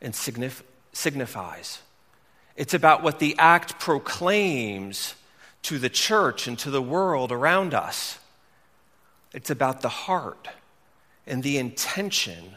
and 0.00 0.14
signif- 0.14 0.62
signifies. 0.92 1.80
It's 2.56 2.74
about 2.74 3.02
what 3.02 3.18
the 3.18 3.36
act 3.38 3.78
proclaims 3.78 5.14
to 5.62 5.78
the 5.78 5.90
church 5.90 6.48
and 6.48 6.58
to 6.60 6.70
the 6.70 6.82
world 6.82 7.30
around 7.30 7.74
us. 7.74 8.18
It's 9.32 9.50
about 9.50 9.82
the 9.82 9.88
heart 9.88 10.48
and 11.26 11.42
the 11.42 11.58
intention 11.58 12.56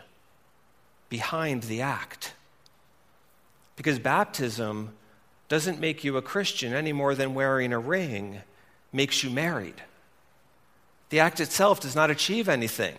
behind 1.09 1.63
the 1.63 1.81
act. 1.81 2.33
Because 3.75 3.99
baptism 3.99 4.93
doesn't 5.47 5.79
make 5.79 6.03
you 6.03 6.17
a 6.17 6.21
Christian 6.21 6.73
any 6.73 6.93
more 6.93 7.13
than 7.15 7.33
wearing 7.33 7.73
a 7.73 7.79
ring 7.79 8.41
makes 8.91 9.23
you 9.23 9.29
married. 9.29 9.81
The 11.09 11.19
act 11.19 11.39
itself 11.39 11.81
does 11.81 11.95
not 11.95 12.09
achieve 12.09 12.49
anything, 12.49 12.95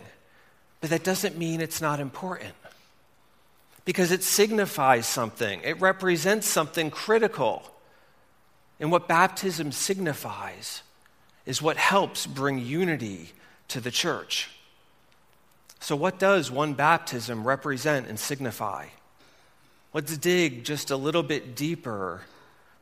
but 0.79 0.89
that 0.91 1.03
doesn't 1.03 1.37
mean 1.37 1.59
it's 1.59 1.81
not 1.81 1.99
important. 1.99 2.53
Because 3.83 4.11
it 4.11 4.23
signifies 4.23 5.07
something, 5.07 5.61
it 5.63 5.79
represents 5.81 6.47
something 6.47 6.91
critical. 6.91 7.63
And 8.79 8.91
what 8.91 9.07
baptism 9.07 9.71
signifies 9.71 10.83
is 11.45 11.61
what 11.61 11.77
helps 11.77 12.27
bring 12.27 12.59
unity 12.59 13.31
to 13.69 13.79
the 13.81 13.91
church. 13.91 14.49
So, 15.79 15.95
what 15.95 16.19
does 16.19 16.49
one 16.51 16.73
baptism 16.73 17.45
represent 17.47 18.07
and 18.07 18.19
signify? 18.19 18.87
Let's 19.93 20.17
dig 20.17 20.63
just 20.63 20.91
a 20.91 20.97
little 20.97 21.23
bit 21.23 21.55
deeper 21.55 22.21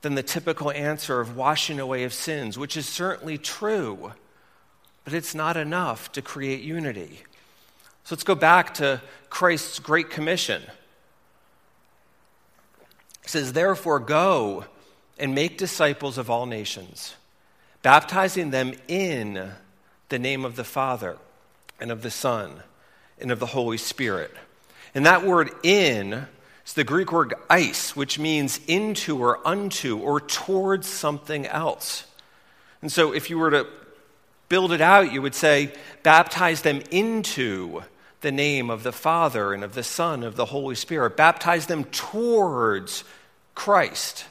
than 0.01 0.15
the 0.15 0.23
typical 0.23 0.71
answer 0.71 1.19
of 1.19 1.35
washing 1.35 1.79
away 1.79 2.03
of 2.03 2.13
sins, 2.13 2.57
which 2.57 2.77
is 2.77 2.87
certainly 2.87 3.37
true, 3.37 4.13
but 5.03 5.13
it's 5.13 5.35
not 5.35 5.57
enough 5.57 6.11
to 6.13 6.21
create 6.21 6.61
unity. 6.61 7.21
So 8.03 8.15
let's 8.15 8.23
go 8.23 8.35
back 8.35 8.75
to 8.75 9.01
Christ's 9.29 9.79
Great 9.79 10.09
Commission. 10.09 10.61
It 13.23 13.29
says, 13.29 13.53
Therefore, 13.53 13.99
go 13.99 14.65
and 15.17 15.33
make 15.33 15.57
disciples 15.57 16.17
of 16.17 16.29
all 16.29 16.45
nations, 16.45 17.15
baptizing 17.81 18.51
them 18.51 18.73
in 18.87 19.51
the 20.09 20.19
name 20.19 20.45
of 20.45 20.55
the 20.55 20.63
Father 20.63 21.17
and 21.79 21.91
of 21.91 22.01
the 22.01 22.11
Son 22.11 22.61
and 23.19 23.31
of 23.31 23.39
the 23.39 23.45
Holy 23.45 23.77
Spirit. 23.77 24.31
And 24.93 25.05
that 25.05 25.25
word 25.25 25.51
in 25.63 26.27
is 26.65 26.73
the 26.73 26.83
Greek 26.83 27.11
word 27.11 27.33
eis, 27.49 27.95
which 27.95 28.17
means 28.17 28.59
into 28.67 29.17
or 29.17 29.45
unto 29.47 29.97
or 29.97 30.19
towards 30.19 30.87
something 30.87 31.45
else. 31.45 32.05
And 32.81 32.91
so 32.91 33.13
if 33.13 33.29
you 33.29 33.37
were 33.37 33.51
to 33.51 33.67
build 34.49 34.71
it 34.71 34.81
out, 34.81 35.11
you 35.11 35.21
would 35.21 35.35
say, 35.35 35.73
baptize 36.03 36.61
them 36.61 36.81
into 36.91 37.83
the 38.21 38.31
name 38.31 38.69
of 38.69 38.83
the 38.83 38.91
Father 38.91 39.53
and 39.53 39.63
of 39.63 39.75
the 39.75 39.83
Son, 39.83 40.23
of 40.23 40.35
the 40.35 40.45
Holy 40.45 40.75
Spirit. 40.75 41.17
Baptize 41.17 41.67
them 41.67 41.83
towards 41.85 43.03
Christ. 43.53 44.25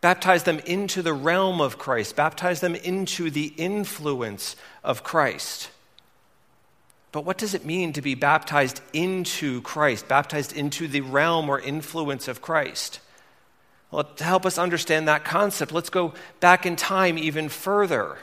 Baptize 0.00 0.42
them 0.42 0.58
into 0.60 1.00
the 1.02 1.14
realm 1.14 1.60
of 1.60 1.78
Christ. 1.78 2.16
Baptize 2.16 2.60
them 2.60 2.74
into 2.74 3.30
the 3.30 3.46
influence 3.56 4.56
of 4.82 5.02
Christ. 5.02 5.70
But 7.14 7.24
what 7.24 7.38
does 7.38 7.54
it 7.54 7.64
mean 7.64 7.92
to 7.92 8.02
be 8.02 8.16
baptized 8.16 8.80
into 8.92 9.62
Christ, 9.62 10.08
baptized 10.08 10.52
into 10.52 10.88
the 10.88 11.00
realm 11.00 11.48
or 11.48 11.60
influence 11.60 12.26
of 12.26 12.42
Christ? 12.42 12.98
Well, 13.92 14.02
to 14.02 14.24
help 14.24 14.44
us 14.44 14.58
understand 14.58 15.06
that 15.06 15.24
concept, 15.24 15.70
let's 15.70 15.90
go 15.90 16.14
back 16.40 16.66
in 16.66 16.74
time 16.74 17.16
even 17.16 17.48
further. 17.48 18.18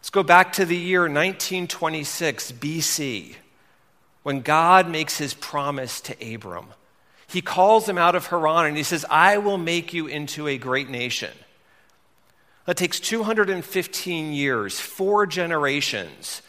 Let's 0.00 0.10
go 0.10 0.24
back 0.24 0.54
to 0.54 0.64
the 0.64 0.76
year 0.76 1.02
1926 1.02 2.50
BC, 2.50 3.36
when 4.24 4.40
God 4.40 4.90
makes 4.90 5.18
his 5.18 5.32
promise 5.32 6.00
to 6.00 6.34
Abram. 6.34 6.66
He 7.28 7.40
calls 7.40 7.88
him 7.88 7.96
out 7.96 8.16
of 8.16 8.26
Haran 8.26 8.66
and 8.66 8.76
he 8.76 8.82
says, 8.82 9.06
I 9.08 9.38
will 9.38 9.56
make 9.56 9.94
you 9.94 10.08
into 10.08 10.48
a 10.48 10.58
great 10.58 10.90
nation. 10.90 11.30
That 12.64 12.76
takes 12.76 12.98
215 12.98 14.32
years, 14.32 14.80
four 14.80 15.28
generations 15.28 16.42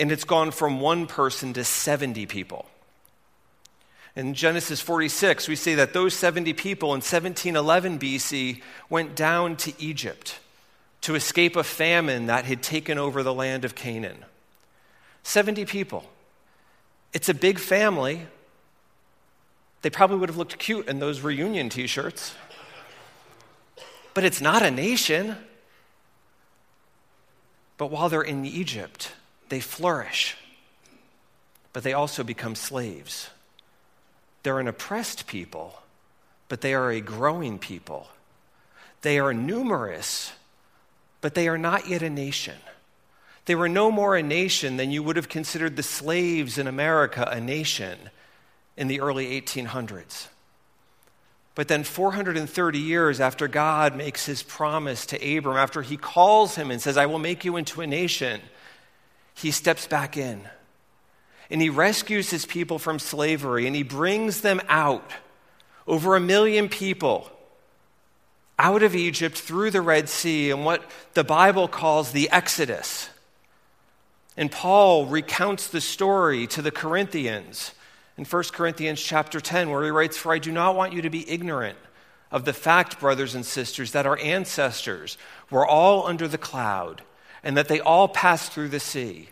and 0.00 0.12
it's 0.12 0.24
gone 0.24 0.50
from 0.50 0.80
one 0.80 1.06
person 1.06 1.52
to 1.54 1.64
70 1.64 2.26
people. 2.26 2.66
In 4.14 4.34
Genesis 4.34 4.80
46, 4.80 5.48
we 5.48 5.56
see 5.56 5.74
that 5.76 5.92
those 5.92 6.14
70 6.14 6.52
people 6.54 6.88
in 6.88 7.00
1711 7.00 7.98
BC 7.98 8.62
went 8.90 9.14
down 9.14 9.56
to 9.56 9.72
Egypt 9.78 10.40
to 11.02 11.14
escape 11.14 11.56
a 11.56 11.62
famine 11.62 12.26
that 12.26 12.44
had 12.44 12.62
taken 12.62 12.98
over 12.98 13.22
the 13.22 13.34
land 13.34 13.64
of 13.64 13.74
Canaan. 13.74 14.24
70 15.22 15.64
people. 15.66 16.04
It's 17.12 17.28
a 17.28 17.34
big 17.34 17.58
family. 17.58 18.26
They 19.82 19.90
probably 19.90 20.16
would 20.18 20.28
have 20.28 20.36
looked 20.36 20.58
cute 20.58 20.88
in 20.88 20.98
those 20.98 21.20
reunion 21.20 21.68
t 21.68 21.86
shirts. 21.86 22.34
But 24.14 24.24
it's 24.24 24.40
not 24.40 24.62
a 24.62 24.70
nation. 24.70 25.36
But 27.76 27.92
while 27.92 28.08
they're 28.08 28.22
in 28.22 28.44
Egypt, 28.44 29.12
they 29.48 29.60
flourish. 29.60 30.36
but 31.72 31.84
they 31.84 31.92
also 31.92 32.24
become 32.24 32.54
slaves. 32.54 33.30
They're 34.42 34.58
an 34.58 34.68
oppressed 34.68 35.26
people, 35.26 35.80
but 36.48 36.60
they 36.60 36.74
are 36.74 36.90
a 36.90 37.00
growing 37.00 37.58
people. 37.58 38.08
They 39.02 39.18
are 39.18 39.34
numerous, 39.34 40.32
but 41.20 41.34
they 41.34 41.46
are 41.46 41.58
not 41.58 41.88
yet 41.88 42.02
a 42.02 42.10
nation. 42.10 42.56
They 43.44 43.54
were 43.54 43.68
no 43.68 43.90
more 43.90 44.16
a 44.16 44.22
nation 44.22 44.76
than 44.76 44.90
you 44.90 45.02
would 45.02 45.16
have 45.16 45.28
considered 45.28 45.76
the 45.76 45.82
slaves 45.82 46.58
in 46.58 46.66
America 46.66 47.28
a 47.30 47.40
nation 47.40 48.10
in 48.76 48.88
the 48.88 49.00
early 49.00 49.40
1800s. 49.40 50.28
But 51.54 51.68
then, 51.68 51.82
430 51.82 52.78
years 52.78 53.20
after 53.20 53.48
God 53.48 53.96
makes 53.96 54.26
his 54.26 54.42
promise 54.42 55.06
to 55.06 55.36
Abram, 55.36 55.56
after 55.56 55.82
he 55.82 55.96
calls 55.96 56.54
him 56.54 56.70
and 56.70 56.80
says, 56.80 56.96
I 56.96 57.06
will 57.06 57.18
make 57.18 57.44
you 57.44 57.56
into 57.56 57.80
a 57.80 57.86
nation, 57.86 58.40
he 59.40 59.50
steps 59.50 59.86
back 59.86 60.16
in 60.16 60.42
and 61.50 61.62
he 61.62 61.70
rescues 61.70 62.30
his 62.30 62.44
people 62.44 62.78
from 62.78 62.98
slavery 62.98 63.66
and 63.66 63.74
he 63.74 63.82
brings 63.82 64.40
them 64.40 64.60
out, 64.68 65.12
over 65.86 66.16
a 66.16 66.20
million 66.20 66.68
people, 66.68 67.30
out 68.58 68.82
of 68.82 68.94
Egypt 68.94 69.38
through 69.38 69.70
the 69.70 69.80
Red 69.80 70.08
Sea 70.08 70.50
and 70.50 70.64
what 70.64 70.82
the 71.14 71.24
Bible 71.24 71.68
calls 71.68 72.12
the 72.12 72.28
Exodus. 72.30 73.08
And 74.36 74.50
Paul 74.50 75.06
recounts 75.06 75.68
the 75.68 75.80
story 75.80 76.46
to 76.48 76.60
the 76.60 76.70
Corinthians 76.70 77.72
in 78.16 78.24
1 78.24 78.44
Corinthians 78.52 79.00
chapter 79.00 79.40
10, 79.40 79.70
where 79.70 79.84
he 79.84 79.90
writes, 79.90 80.16
For 80.16 80.32
I 80.32 80.38
do 80.38 80.52
not 80.52 80.76
want 80.76 80.92
you 80.92 81.02
to 81.02 81.10
be 81.10 81.28
ignorant 81.30 81.78
of 82.30 82.44
the 82.44 82.52
fact, 82.52 83.00
brothers 83.00 83.34
and 83.34 83.46
sisters, 83.46 83.92
that 83.92 84.06
our 84.06 84.18
ancestors 84.18 85.16
were 85.50 85.66
all 85.66 86.06
under 86.06 86.28
the 86.28 86.36
cloud 86.36 87.02
and 87.48 87.56
that 87.56 87.66
they 87.66 87.80
all 87.80 88.08
passed 88.08 88.52
through 88.52 88.68
the 88.68 88.78
sea. 88.78 89.26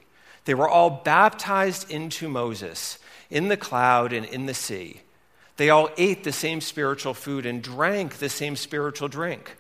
They 0.46 0.54
were 0.54 0.70
all 0.70 0.88
baptized 0.88 1.90
into 1.90 2.30
Moses 2.30 2.98
in 3.28 3.48
the 3.48 3.58
cloud 3.58 4.14
and 4.14 4.24
in 4.24 4.46
the 4.46 4.54
sea. 4.54 5.02
They 5.58 5.68
all 5.68 5.90
ate 5.98 6.24
the 6.24 6.32
same 6.32 6.62
spiritual 6.62 7.12
food 7.12 7.44
and 7.44 7.62
drank 7.62 8.16
the 8.16 8.30
same 8.30 8.56
spiritual 8.56 9.08
drink, 9.08 9.56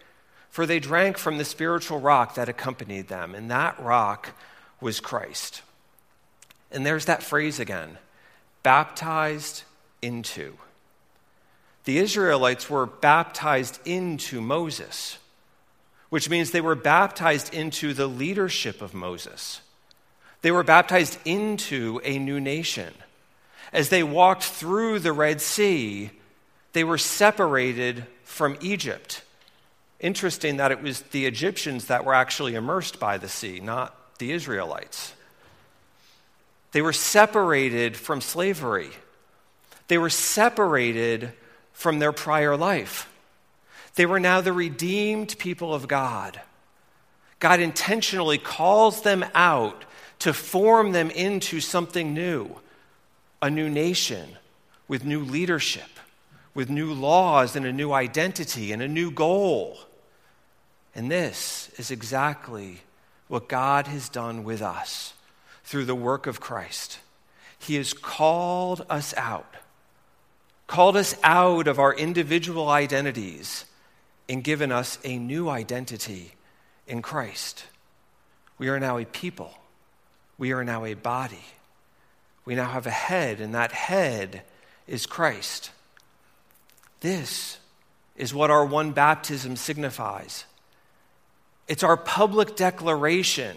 for 0.48 0.64
they 0.64 0.78
drank 0.78 1.18
from 1.18 1.36
the 1.36 1.44
spiritual 1.44 2.00
rock 2.00 2.34
that 2.36 2.48
accompanied 2.48 3.08
them, 3.08 3.34
and 3.34 3.50
that 3.50 3.78
rock 3.78 4.30
was 4.80 5.00
Christ. 5.00 5.60
And 6.70 6.86
there's 6.86 7.04
that 7.04 7.22
phrase 7.22 7.60
again 7.60 7.98
baptized 8.62 9.64
into. 10.00 10.56
The 11.84 11.98
Israelites 11.98 12.70
were 12.70 12.86
baptized 12.86 13.80
into 13.84 14.40
Moses, 14.40 15.18
which 16.08 16.30
means 16.30 16.50
they 16.50 16.60
were 16.60 16.74
baptized 16.74 17.52
into 17.52 17.92
the 17.92 18.06
leadership 18.06 18.80
of 18.80 18.94
Moses. 18.94 19.60
They 20.42 20.50
were 20.50 20.62
baptized 20.62 21.18
into 21.24 22.00
a 22.04 22.18
new 22.18 22.40
nation. 22.40 22.94
As 23.72 23.88
they 23.88 24.02
walked 24.02 24.44
through 24.44 25.00
the 25.00 25.12
Red 25.12 25.40
Sea, 25.40 26.10
they 26.72 26.84
were 26.84 26.98
separated 26.98 28.06
from 28.22 28.56
Egypt. 28.60 29.22
Interesting 29.98 30.58
that 30.58 30.72
it 30.72 30.82
was 30.82 31.00
the 31.02 31.26
Egyptians 31.26 31.86
that 31.86 32.04
were 32.04 32.14
actually 32.14 32.54
immersed 32.54 33.00
by 33.00 33.18
the 33.18 33.28
sea, 33.28 33.60
not 33.60 34.18
the 34.18 34.32
Israelites. 34.32 35.14
They 36.72 36.82
were 36.82 36.92
separated 36.92 37.96
from 37.96 38.20
slavery. 38.20 38.90
They 39.88 39.98
were 39.98 40.10
separated 40.10 41.32
from 41.72 41.98
their 41.98 42.12
prior 42.12 42.56
life. 42.56 43.10
They 43.96 44.06
were 44.06 44.20
now 44.20 44.40
the 44.40 44.52
redeemed 44.52 45.36
people 45.38 45.74
of 45.74 45.88
God. 45.88 46.40
God 47.40 47.60
intentionally 47.60 48.38
calls 48.38 49.02
them 49.02 49.24
out 49.34 49.84
to 50.20 50.32
form 50.32 50.92
them 50.92 51.10
into 51.10 51.60
something 51.60 52.14
new 52.14 52.56
a 53.42 53.50
new 53.50 53.68
nation 53.68 54.30
with 54.88 55.04
new 55.04 55.20
leadership, 55.20 56.00
with 56.54 56.70
new 56.70 56.92
laws 56.94 57.54
and 57.54 57.66
a 57.66 57.72
new 57.72 57.92
identity 57.92 58.72
and 58.72 58.80
a 58.80 58.88
new 58.88 59.10
goal. 59.10 59.78
And 60.94 61.10
this 61.10 61.70
is 61.76 61.90
exactly 61.90 62.80
what 63.28 63.48
God 63.48 63.86
has 63.88 64.08
done 64.08 64.42
with 64.42 64.62
us 64.62 65.12
through 65.64 65.84
the 65.84 65.94
work 65.94 66.26
of 66.26 66.40
Christ. 66.40 66.98
He 67.58 67.74
has 67.74 67.92
called 67.92 68.86
us 68.88 69.12
out, 69.18 69.54
called 70.66 70.96
us 70.96 71.14
out 71.22 71.68
of 71.68 71.78
our 71.78 71.94
individual 71.94 72.68
identities, 72.70 73.66
and 74.28 74.42
given 74.42 74.72
us 74.72 74.98
a 75.04 75.18
new 75.18 75.48
identity 75.48 76.32
in 76.86 77.02
Christ. 77.02 77.64
We 78.58 78.68
are 78.68 78.80
now 78.80 78.98
a 78.98 79.04
people, 79.04 79.52
we 80.38 80.52
are 80.52 80.64
now 80.64 80.84
a 80.84 80.94
body. 80.94 81.44
We 82.46 82.54
now 82.54 82.68
have 82.68 82.86
a 82.86 82.90
head, 82.90 83.40
and 83.40 83.54
that 83.54 83.72
head 83.72 84.42
is 84.86 85.04
Christ. 85.04 85.72
This 87.00 87.58
is 88.14 88.32
what 88.32 88.50
our 88.50 88.64
one 88.64 88.92
baptism 88.92 89.56
signifies. 89.56 90.44
It's 91.68 91.82
our 91.82 91.96
public 91.96 92.54
declaration 92.54 93.56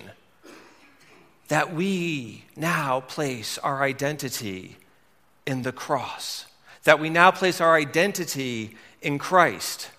that 1.49 1.73
we 1.73 2.45
now 2.55 3.01
place 3.01 3.60
our 3.60 3.84
identity 3.84 4.77
in 5.45 5.62
the 5.62 5.71
cross, 5.71 6.45
that 6.84 6.99
we 6.99 7.10
now 7.10 7.29
place 7.29 7.62
our 7.62 7.75
identity 7.75 8.75
in 9.01 9.19
Christ. 9.19 9.89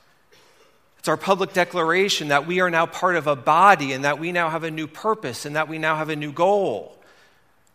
Our 1.11 1.17
public 1.17 1.53
declaration 1.53 2.29
that 2.29 2.47
we 2.47 2.61
are 2.61 2.71
now 2.71 2.87
part 2.87 3.17
of 3.17 3.27
a 3.27 3.35
body 3.35 3.95
and 3.95 4.05
that 4.05 4.21
we 4.21 4.31
now 4.31 4.49
have 4.49 4.63
a 4.63 4.71
new 4.71 4.87
purpose 4.87 5.45
and 5.45 5.57
that 5.57 5.69
we 5.69 5.77
now 5.77 5.97
have 5.97 6.09
a 6.09 6.15
new 6.15 6.31
goal. 6.31 6.97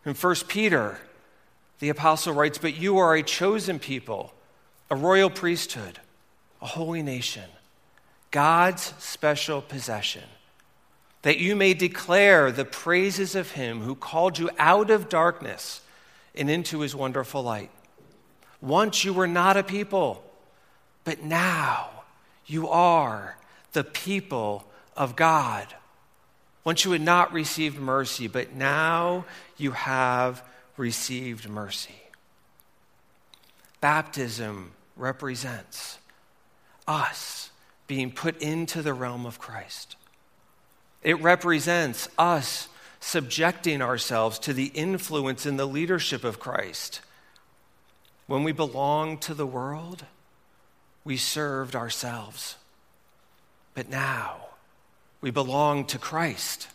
In 0.06 0.14
1 0.14 0.34
Peter, 0.48 0.98
the 1.78 1.90
apostle 1.90 2.32
writes, 2.32 2.56
But 2.56 2.78
you 2.78 2.96
are 2.96 3.14
a 3.14 3.22
chosen 3.22 3.78
people, 3.78 4.32
a 4.88 4.96
royal 4.96 5.28
priesthood, 5.28 6.00
a 6.62 6.66
holy 6.66 7.02
nation 7.02 7.44
God's 8.30 8.94
special 8.98 9.60
possession, 9.60 10.24
that 11.20 11.36
you 11.36 11.54
may 11.54 11.74
declare 11.74 12.50
the 12.50 12.64
praises 12.64 13.34
of 13.34 13.50
him 13.50 13.82
who 13.82 13.94
called 13.94 14.38
you 14.38 14.48
out 14.58 14.88
of 14.88 15.10
darkness 15.10 15.82
and 16.34 16.48
into 16.48 16.80
his 16.80 16.96
wonderful 16.96 17.42
light. 17.42 17.70
Once 18.62 19.04
you 19.04 19.12
were 19.12 19.28
not 19.28 19.58
a 19.58 19.62
people, 19.62 20.24
but 21.04 21.22
now 21.22 21.95
you 22.46 22.68
are 22.68 23.36
the 23.72 23.84
people 23.84 24.64
of 24.96 25.16
God. 25.16 25.66
Once 26.64 26.84
you 26.84 26.92
had 26.92 27.00
not 27.00 27.32
received 27.32 27.78
mercy, 27.78 28.26
but 28.26 28.54
now 28.54 29.24
you 29.56 29.72
have 29.72 30.42
received 30.76 31.48
mercy. 31.48 32.02
Baptism 33.80 34.72
represents 34.96 35.98
us 36.88 37.50
being 37.86 38.10
put 38.10 38.40
into 38.42 38.82
the 38.82 38.94
realm 38.94 39.26
of 39.26 39.38
Christ. 39.38 39.96
It 41.02 41.20
represents 41.20 42.08
us 42.18 42.68
subjecting 42.98 43.80
ourselves 43.80 44.38
to 44.40 44.52
the 44.52 44.66
influence 44.74 45.46
and 45.46 45.58
the 45.58 45.66
leadership 45.66 46.24
of 46.24 46.40
Christ. 46.40 47.00
When 48.26 48.42
we 48.42 48.50
belong 48.50 49.18
to 49.18 49.34
the 49.34 49.46
world, 49.46 50.04
we 51.06 51.16
served 51.16 51.76
ourselves. 51.76 52.56
But 53.74 53.88
now 53.88 54.38
we 55.20 55.30
belong 55.30 55.84
to 55.86 55.98
Christ. 55.98 56.66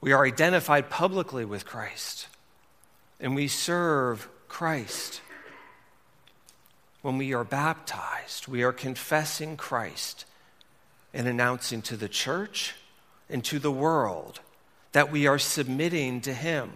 We 0.00 0.12
are 0.12 0.24
identified 0.24 0.88
publicly 0.88 1.44
with 1.44 1.66
Christ, 1.66 2.28
and 3.18 3.34
we 3.34 3.48
serve 3.48 4.28
Christ. 4.46 5.20
When 7.02 7.18
we 7.18 7.34
are 7.34 7.42
baptized, 7.42 8.46
we 8.46 8.62
are 8.62 8.72
confessing 8.72 9.56
Christ 9.56 10.24
and 11.12 11.26
announcing 11.26 11.82
to 11.82 11.96
the 11.96 12.08
church 12.08 12.76
and 13.28 13.44
to 13.46 13.58
the 13.58 13.72
world 13.72 14.38
that 14.92 15.10
we 15.10 15.26
are 15.26 15.40
submitting 15.40 16.20
to 16.20 16.32
Him. 16.32 16.70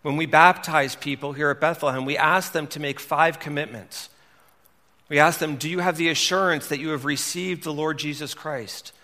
When 0.00 0.16
we 0.16 0.24
baptize 0.24 0.96
people 0.96 1.34
here 1.34 1.50
at 1.50 1.60
Bethlehem, 1.60 2.06
we 2.06 2.16
ask 2.16 2.52
them 2.52 2.66
to 2.68 2.80
make 2.80 2.98
five 2.98 3.38
commitments. 3.38 4.08
We 5.12 5.18
ask 5.18 5.40
them, 5.40 5.56
Do 5.56 5.68
you 5.68 5.80
have 5.80 5.98
the 5.98 6.08
assurance 6.08 6.68
that 6.68 6.80
you 6.80 6.88
have 6.88 7.04
received 7.04 7.64
the 7.64 7.72
Lord 7.72 7.98
Jesus 7.98 8.32
Christ 8.32 8.94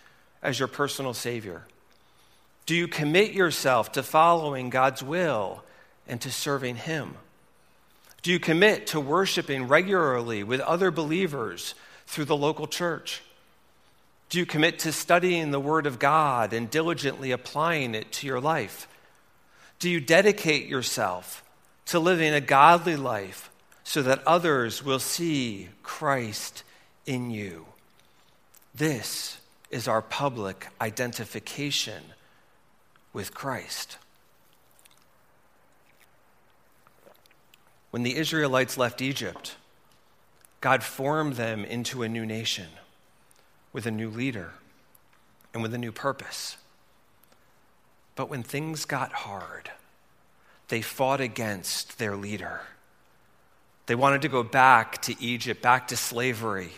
as 0.43 0.59
your 0.59 0.67
personal 0.67 1.13
Savior? 1.13 1.67
Do 2.65 2.75
you 2.75 2.89
commit 2.89 3.33
yourself 3.33 3.93
to 3.93 4.03
following 4.03 4.71
God's 4.71 5.03
will 5.03 5.63
and 6.07 6.19
to 6.23 6.33
serving 6.33 6.77
Him? 6.77 7.17
Do 8.23 8.33
you 8.33 8.41
commit 8.41 8.87
to 8.87 9.01
worshiping 9.01 9.69
regularly 9.69 10.43
with 10.43 10.61
other 10.61 10.91
believers 10.91 11.75
through 12.07 12.25
the 12.25 12.35
local 12.35 12.67
church? 12.67 13.21
Do 14.31 14.39
you 14.39 14.47
commit 14.47 14.79
to 14.79 14.93
studying 14.93 15.51
the 15.51 15.61
Word 15.61 15.85
of 15.85 15.99
God 15.99 16.55
and 16.55 16.71
diligently 16.71 17.33
applying 17.33 17.95
it 17.95 18.13
to 18.13 18.27
your 18.27 18.41
life? 18.41 18.89
Do 19.79 19.91
you 19.91 20.01
dedicate 20.01 20.69
yourself 20.69 21.45
to 21.85 21.99
living 21.99 22.33
a 22.33 22.41
godly 22.41 22.97
life 22.97 23.51
so 23.89 24.03
that 24.03 24.23
others 24.27 24.85
will 24.85 24.99
see 24.99 25.71
Christ 25.83 26.63
in 27.07 27.31
you? 27.31 27.65
This 28.75 29.41
is 29.71 29.89
our 29.89 30.03
public 30.03 30.67
identification 30.79 32.03
with 33.15 33.33
Christ. 33.33 33.97
When 37.91 38.03
the 38.03 38.15
Israelites 38.17 38.77
left 38.77 39.01
Egypt, 39.01 39.57
God 40.61 40.83
formed 40.83 41.37
them 41.37 41.65
into 41.65 42.03
a 42.03 42.11
new 42.11 42.27
nation 42.27 42.69
with 43.73 43.87
a 43.87 43.91
new 43.91 44.11
leader 44.11 44.53
and 45.55 45.63
with 45.63 45.73
a 45.73 45.79
new 45.79 45.93
purpose. 45.93 46.59
But 48.17 48.29
when 48.29 48.43
things 48.43 48.85
got 48.85 49.13
hard, 49.13 49.71
they 50.69 50.83
fought 50.83 51.23
against 51.23 51.99
their 51.99 52.17
leader. 52.17 52.61
They 53.89 53.95
wanted 53.95 54.21
to 54.21 54.29
go 54.29 54.43
back 54.43 55.01
to 55.03 55.19
Egypt, 55.19 55.63
back 55.63 55.89
to 55.89 55.97
slavery. 55.97 56.73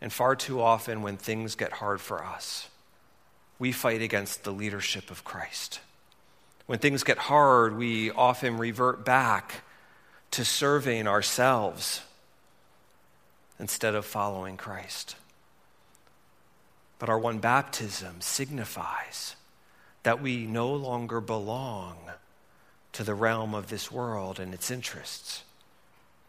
And 0.00 0.10
far 0.10 0.34
too 0.34 0.58
often, 0.62 1.02
when 1.02 1.18
things 1.18 1.54
get 1.54 1.70
hard 1.70 2.00
for 2.00 2.24
us, 2.24 2.70
we 3.58 3.70
fight 3.70 4.00
against 4.00 4.42
the 4.42 4.52
leadership 4.52 5.10
of 5.10 5.22
Christ. 5.22 5.80
When 6.64 6.78
things 6.78 7.04
get 7.04 7.18
hard, 7.18 7.76
we 7.76 8.10
often 8.10 8.56
revert 8.56 9.04
back 9.04 9.62
to 10.30 10.46
serving 10.46 11.06
ourselves 11.06 12.00
instead 13.58 13.94
of 13.94 14.06
following 14.06 14.56
Christ. 14.56 15.14
But 16.98 17.10
our 17.10 17.18
one 17.18 17.38
baptism 17.38 18.22
signifies 18.22 19.36
that 20.04 20.22
we 20.22 20.46
no 20.46 20.72
longer 20.72 21.20
belong 21.20 21.98
to 22.92 23.04
the 23.04 23.14
realm 23.14 23.54
of 23.54 23.68
this 23.68 23.92
world 23.92 24.40
and 24.40 24.54
its 24.54 24.70
interests. 24.70 25.42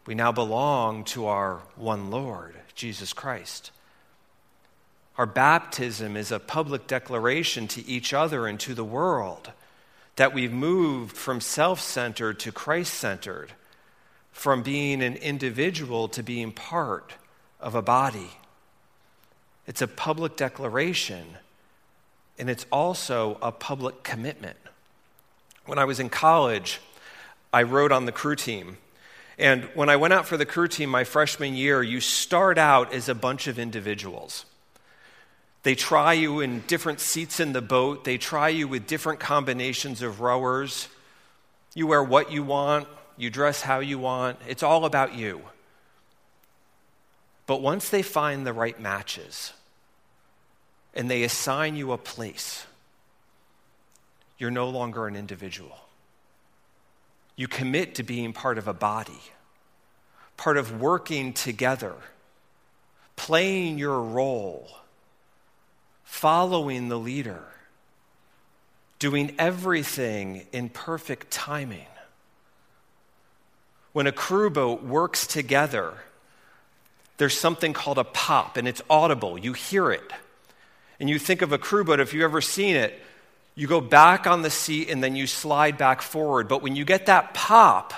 We 0.06 0.14
now 0.14 0.32
belong 0.32 1.04
to 1.04 1.26
our 1.26 1.60
one 1.76 2.10
Lord, 2.10 2.56
Jesus 2.74 3.12
Christ. 3.12 3.70
Our 5.16 5.26
baptism 5.26 6.16
is 6.16 6.32
a 6.32 6.40
public 6.40 6.86
declaration 6.86 7.68
to 7.68 7.86
each 7.86 8.12
other 8.12 8.46
and 8.46 8.58
to 8.60 8.74
the 8.74 8.84
world 8.84 9.52
that 10.16 10.34
we've 10.34 10.52
moved 10.52 11.16
from 11.16 11.40
self 11.40 11.80
centered 11.80 12.40
to 12.40 12.52
Christ 12.52 12.94
centered, 12.94 13.52
from 14.32 14.62
being 14.62 15.02
an 15.02 15.14
individual 15.16 16.08
to 16.08 16.22
being 16.22 16.52
part 16.52 17.14
of 17.60 17.74
a 17.74 17.82
body. 17.82 18.30
It's 19.66 19.82
a 19.82 19.86
public 19.86 20.36
declaration, 20.36 21.24
and 22.38 22.50
it's 22.50 22.66
also 22.72 23.38
a 23.40 23.52
public 23.52 24.02
commitment. 24.02 24.56
When 25.66 25.78
I 25.78 25.84
was 25.84 26.00
in 26.00 26.08
college, 26.08 26.80
I 27.52 27.62
rowed 27.62 27.92
on 27.92 28.06
the 28.06 28.12
crew 28.12 28.34
team. 28.34 28.78
And 29.38 29.64
when 29.74 29.88
I 29.88 29.96
went 29.96 30.12
out 30.12 30.26
for 30.26 30.36
the 30.36 30.46
crew 30.46 30.68
team 30.68 30.90
my 30.90 31.04
freshman 31.04 31.54
year, 31.54 31.82
you 31.82 32.00
start 32.00 32.58
out 32.58 32.92
as 32.92 33.08
a 33.08 33.14
bunch 33.14 33.46
of 33.46 33.58
individuals. 33.58 34.44
They 35.62 35.74
try 35.74 36.12
you 36.12 36.40
in 36.40 36.60
different 36.66 37.00
seats 37.00 37.40
in 37.40 37.52
the 37.52 37.62
boat, 37.62 38.04
they 38.04 38.18
try 38.18 38.48
you 38.48 38.66
with 38.68 38.86
different 38.86 39.20
combinations 39.20 40.02
of 40.02 40.20
rowers. 40.20 40.88
You 41.74 41.86
wear 41.86 42.02
what 42.02 42.30
you 42.30 42.42
want, 42.42 42.88
you 43.16 43.30
dress 43.30 43.62
how 43.62 43.80
you 43.80 43.98
want. 43.98 44.38
It's 44.48 44.62
all 44.62 44.84
about 44.84 45.14
you. 45.14 45.42
But 47.46 47.62
once 47.62 47.88
they 47.88 48.02
find 48.02 48.46
the 48.46 48.52
right 48.52 48.78
matches 48.78 49.52
and 50.94 51.10
they 51.10 51.22
assign 51.22 51.76
you 51.76 51.92
a 51.92 51.98
place, 51.98 52.66
you're 54.38 54.50
no 54.50 54.68
longer 54.68 55.06
an 55.06 55.16
individual. 55.16 55.81
You 57.36 57.48
commit 57.48 57.94
to 57.96 58.02
being 58.02 58.32
part 58.32 58.58
of 58.58 58.68
a 58.68 58.74
body, 58.74 59.20
part 60.36 60.56
of 60.56 60.80
working 60.80 61.32
together, 61.32 61.94
playing 63.16 63.78
your 63.78 64.00
role 64.00 64.68
following 66.12 66.88
the 66.90 66.98
leader, 66.98 67.42
doing 68.98 69.34
everything 69.38 70.46
in 70.52 70.68
perfect 70.68 71.30
timing. 71.30 71.86
When 73.94 74.06
a 74.06 74.12
crew 74.12 74.50
boat 74.50 74.82
works 74.82 75.26
together, 75.26 75.94
there's 77.16 77.36
something 77.36 77.72
called 77.72 77.96
a 77.96 78.04
pop, 78.04 78.58
and 78.58 78.68
it's 78.68 78.82
audible. 78.90 79.38
You 79.38 79.54
hear 79.54 79.90
it. 79.90 80.12
And 81.00 81.08
you 81.08 81.18
think 81.18 81.40
of 81.40 81.50
a 81.50 81.58
crew 81.58 81.82
boat, 81.82 81.98
if 81.98 82.12
you've 82.12 82.24
ever 82.24 82.42
seen 82.42 82.76
it, 82.76 83.00
you 83.54 83.66
go 83.66 83.80
back 83.80 84.26
on 84.26 84.42
the 84.42 84.50
seat 84.50 84.88
and 84.88 85.02
then 85.02 85.14
you 85.14 85.26
slide 85.26 85.76
back 85.76 86.02
forward. 86.02 86.48
But 86.48 86.62
when 86.62 86.74
you 86.74 86.84
get 86.84 87.06
that 87.06 87.34
pop, 87.34 87.92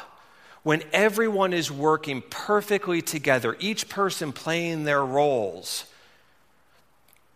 when 0.62 0.82
everyone 0.92 1.52
is 1.52 1.70
working 1.70 2.22
perfectly 2.28 3.02
together, 3.02 3.56
each 3.60 3.88
person 3.88 4.32
playing 4.32 4.84
their 4.84 5.04
roles, 5.04 5.84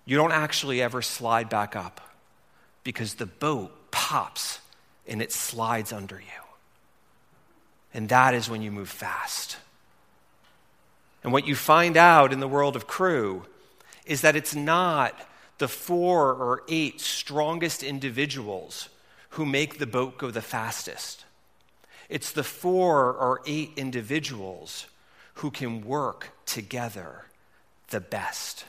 you 0.05 0.17
don't 0.17 0.33
actually 0.33 0.83
ever 0.83 1.03
slide 1.03 1.49
back 1.49 1.77
up 1.77 2.01
because 2.83 3.15
the 3.15 3.27
boat 3.27 3.71
pops 3.91 4.61
and 5.07 5.23
it 5.23 5.31
slides 5.31 5.93
under 5.93 6.17
you. 6.17 6.43
And 7.95 8.09
that 8.09 8.35
is 8.35 8.51
when 8.51 8.63
you 8.63 8.71
move 8.71 8.89
fast. 8.89 9.59
And 11.23 11.33
what 11.33 11.47
you 11.47 11.55
find 11.55 11.97
out 11.97 12.33
in 12.33 12.41
the 12.41 12.49
world 12.49 12.77
of 12.77 12.87
crew 12.87 13.45
is 14.07 14.23
that 14.23 14.37
it's 14.37 14.55
not 14.55 15.15
the 15.59 15.69
four 15.69 16.33
or 16.33 16.63
eight 16.69 17.01
strongest 17.01 17.83
individuals 17.83 18.89
who 19.31 19.45
make 19.45 19.79
the 19.79 19.87
boat 19.87 20.19
go 20.19 20.31
the 20.31 20.43
fastest. 20.43 21.25
It's 22.09 22.33
the 22.33 22.45
four 22.45 23.13
or 23.13 23.43
eight 23.47 23.73
individuals 23.77 24.87
who 25.35 25.51
can 25.51 25.85
work 25.85 26.31
together 26.47 27.25
the 27.91 28.01
best. 28.01 28.65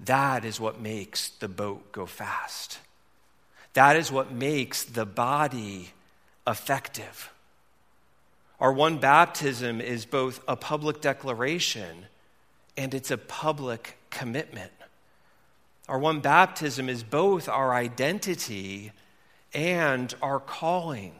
That 0.00 0.44
is 0.44 0.58
what 0.58 0.80
makes 0.80 1.28
the 1.28 1.48
boat 1.48 1.92
go 1.92 2.06
fast. 2.06 2.78
That 3.74 3.96
is 3.96 4.10
what 4.10 4.32
makes 4.32 4.82
the 4.82 5.06
body 5.06 5.90
effective. 6.46 7.30
Our 8.58 8.72
one 8.72 8.98
baptism 8.98 9.80
is 9.80 10.04
both 10.04 10.42
a 10.48 10.56
public 10.56 11.00
declaration 11.00 12.06
and 12.76 12.94
it's 12.94 13.10
a 13.10 13.18
public 13.18 13.98
commitment. 14.10 14.72
Our 15.90 15.98
one 15.98 16.20
baptism 16.20 16.88
is 16.88 17.02
both 17.02 17.48
our 17.48 17.74
identity 17.74 18.92
and 19.52 20.14
our 20.22 20.38
calling. 20.38 21.14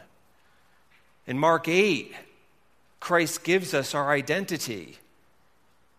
In 1.26 1.40
Mark 1.40 1.66
8, 1.66 2.14
Christ 3.00 3.42
gives 3.42 3.74
us 3.74 3.96
our 3.96 4.12
identity. 4.12 4.98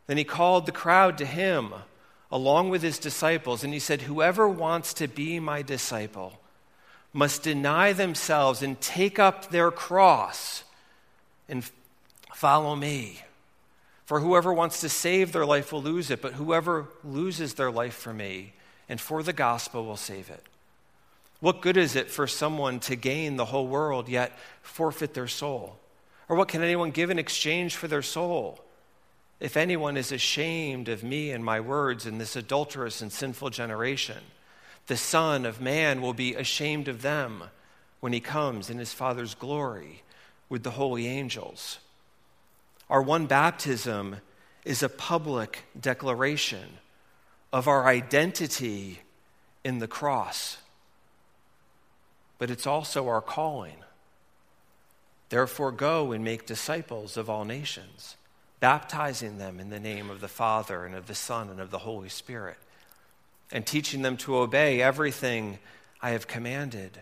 Then 0.08 0.16
he 0.16 0.24
called 0.24 0.66
the 0.66 0.72
crowd 0.72 1.18
to 1.18 1.26
him 1.26 1.74
along 2.32 2.70
with 2.70 2.82
his 2.82 2.98
disciples, 2.98 3.66
and 3.66 3.74
he 3.74 3.80
said, 3.80 4.04
Whoever 4.04 4.48
wants 4.48 4.94
to 4.96 5.10
be 5.10 5.38
my 5.42 5.62
disciple 5.62 6.40
must 7.12 7.44
deny 7.44 7.92
themselves 7.92 8.64
and 8.64 8.80
take 8.80 9.20
up 9.20 9.50
their 9.50 9.70
cross 9.70 10.64
and 11.50 11.70
follow 12.34 12.78
me. 12.78 13.20
For 14.06 14.22
whoever 14.22 14.54
wants 14.54 14.80
to 14.80 14.88
save 14.88 15.34
their 15.34 15.46
life 15.46 15.74
will 15.74 15.84
lose 15.84 16.10
it, 16.10 16.22
but 16.22 16.36
whoever 16.36 16.88
loses 17.04 17.56
their 17.56 17.70
life 17.70 17.96
for 17.96 18.14
me 18.14 18.54
and 18.92 19.00
for 19.00 19.24
the 19.24 19.32
gospel 19.32 19.86
will 19.86 19.96
save 19.96 20.30
it. 20.30 20.44
What 21.40 21.62
good 21.62 21.78
is 21.78 21.96
it 21.96 22.12
for 22.12 22.28
someone 22.28 22.82
to 22.82 22.98
gain 22.98 23.38
the 23.38 23.46
whole 23.46 23.66
world 23.66 24.10
yet 24.10 24.38
forfeit 24.62 25.14
their 25.14 25.30
soul? 25.30 25.80
Or 26.28 26.36
what 26.36 26.50
can 26.50 26.62
anyone 26.62 26.92
give 26.92 27.10
in 27.10 27.18
exchange 27.18 27.78
for 27.78 27.88
their 27.88 28.02
soul? 28.02 28.60
If 29.40 29.56
anyone 29.56 29.96
is 29.96 30.12
ashamed 30.12 30.90
of 30.90 31.06
me 31.06 31.32
and 31.32 31.42
my 31.42 31.62
words 31.62 32.06
in 32.06 32.18
this 32.18 32.36
adulterous 32.36 33.02
and 33.02 33.14
sinful 33.14 33.52
generation, 33.52 34.18
the 34.88 34.98
Son 34.98 35.46
of 35.46 35.62
Man 35.62 36.02
will 36.02 36.14
be 36.14 36.36
ashamed 36.36 36.90
of 36.90 37.02
them 37.02 37.44
when 38.02 38.12
he 38.12 38.20
comes 38.20 38.70
in 38.70 38.78
his 38.78 38.94
Father's 38.94 39.36
glory 39.36 40.04
with 40.50 40.64
the 40.64 40.72
holy 40.72 41.08
angels. 41.08 41.80
Our 42.90 43.02
one 43.02 43.26
baptism 43.26 44.18
is 44.66 44.84
a 44.84 44.90
public 44.90 45.64
declaration 45.80 46.80
of 47.52 47.68
our 47.68 47.86
identity 47.86 49.02
in 49.64 49.80
the 49.80 49.88
cross, 49.88 50.58
but 52.38 52.50
it's 52.50 52.66
also 52.66 53.08
our 53.08 53.22
calling. 53.22 53.78
Therefore, 55.30 55.72
go 55.72 56.12
and 56.12 56.24
make 56.24 56.46
disciples 56.46 57.18
of 57.18 57.30
all 57.30 57.46
nations 57.46 58.16
baptizing 58.62 59.40
them 59.40 59.60
in 59.60 59.72
the 59.72 59.80
name 59.80 60.10
of 60.10 60.22
the 60.22 60.28
Father 60.30 60.86
and 60.86 60.96
of 60.96 61.08
the 61.08 61.16
Son 61.16 61.50
and 61.50 61.60
of 61.60 61.72
the 61.72 61.80
Holy 61.80 62.08
Spirit, 62.08 62.58
and 63.52 63.66
teaching 63.66 64.04
them 64.04 64.16
to 64.16 64.38
obey 64.38 64.82
everything 64.82 65.58
I 66.02 66.12
have 66.12 66.28
commanded. 66.28 67.00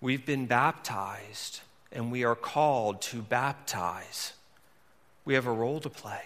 We've 0.00 0.24
been 0.24 0.46
baptized, 0.46 1.60
and 1.90 2.12
we 2.12 2.24
are 2.24 2.36
called 2.36 3.00
to 3.02 3.22
baptize. 3.22 4.34
We 5.24 5.32
have 5.34 5.46
a 5.46 5.52
role 5.52 5.80
to 5.80 5.90
play. 5.90 6.22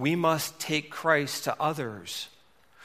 We 0.00 0.16
must 0.16 0.58
take 0.58 0.90
Christ 0.90 1.44
to 1.44 1.54
others 1.60 2.28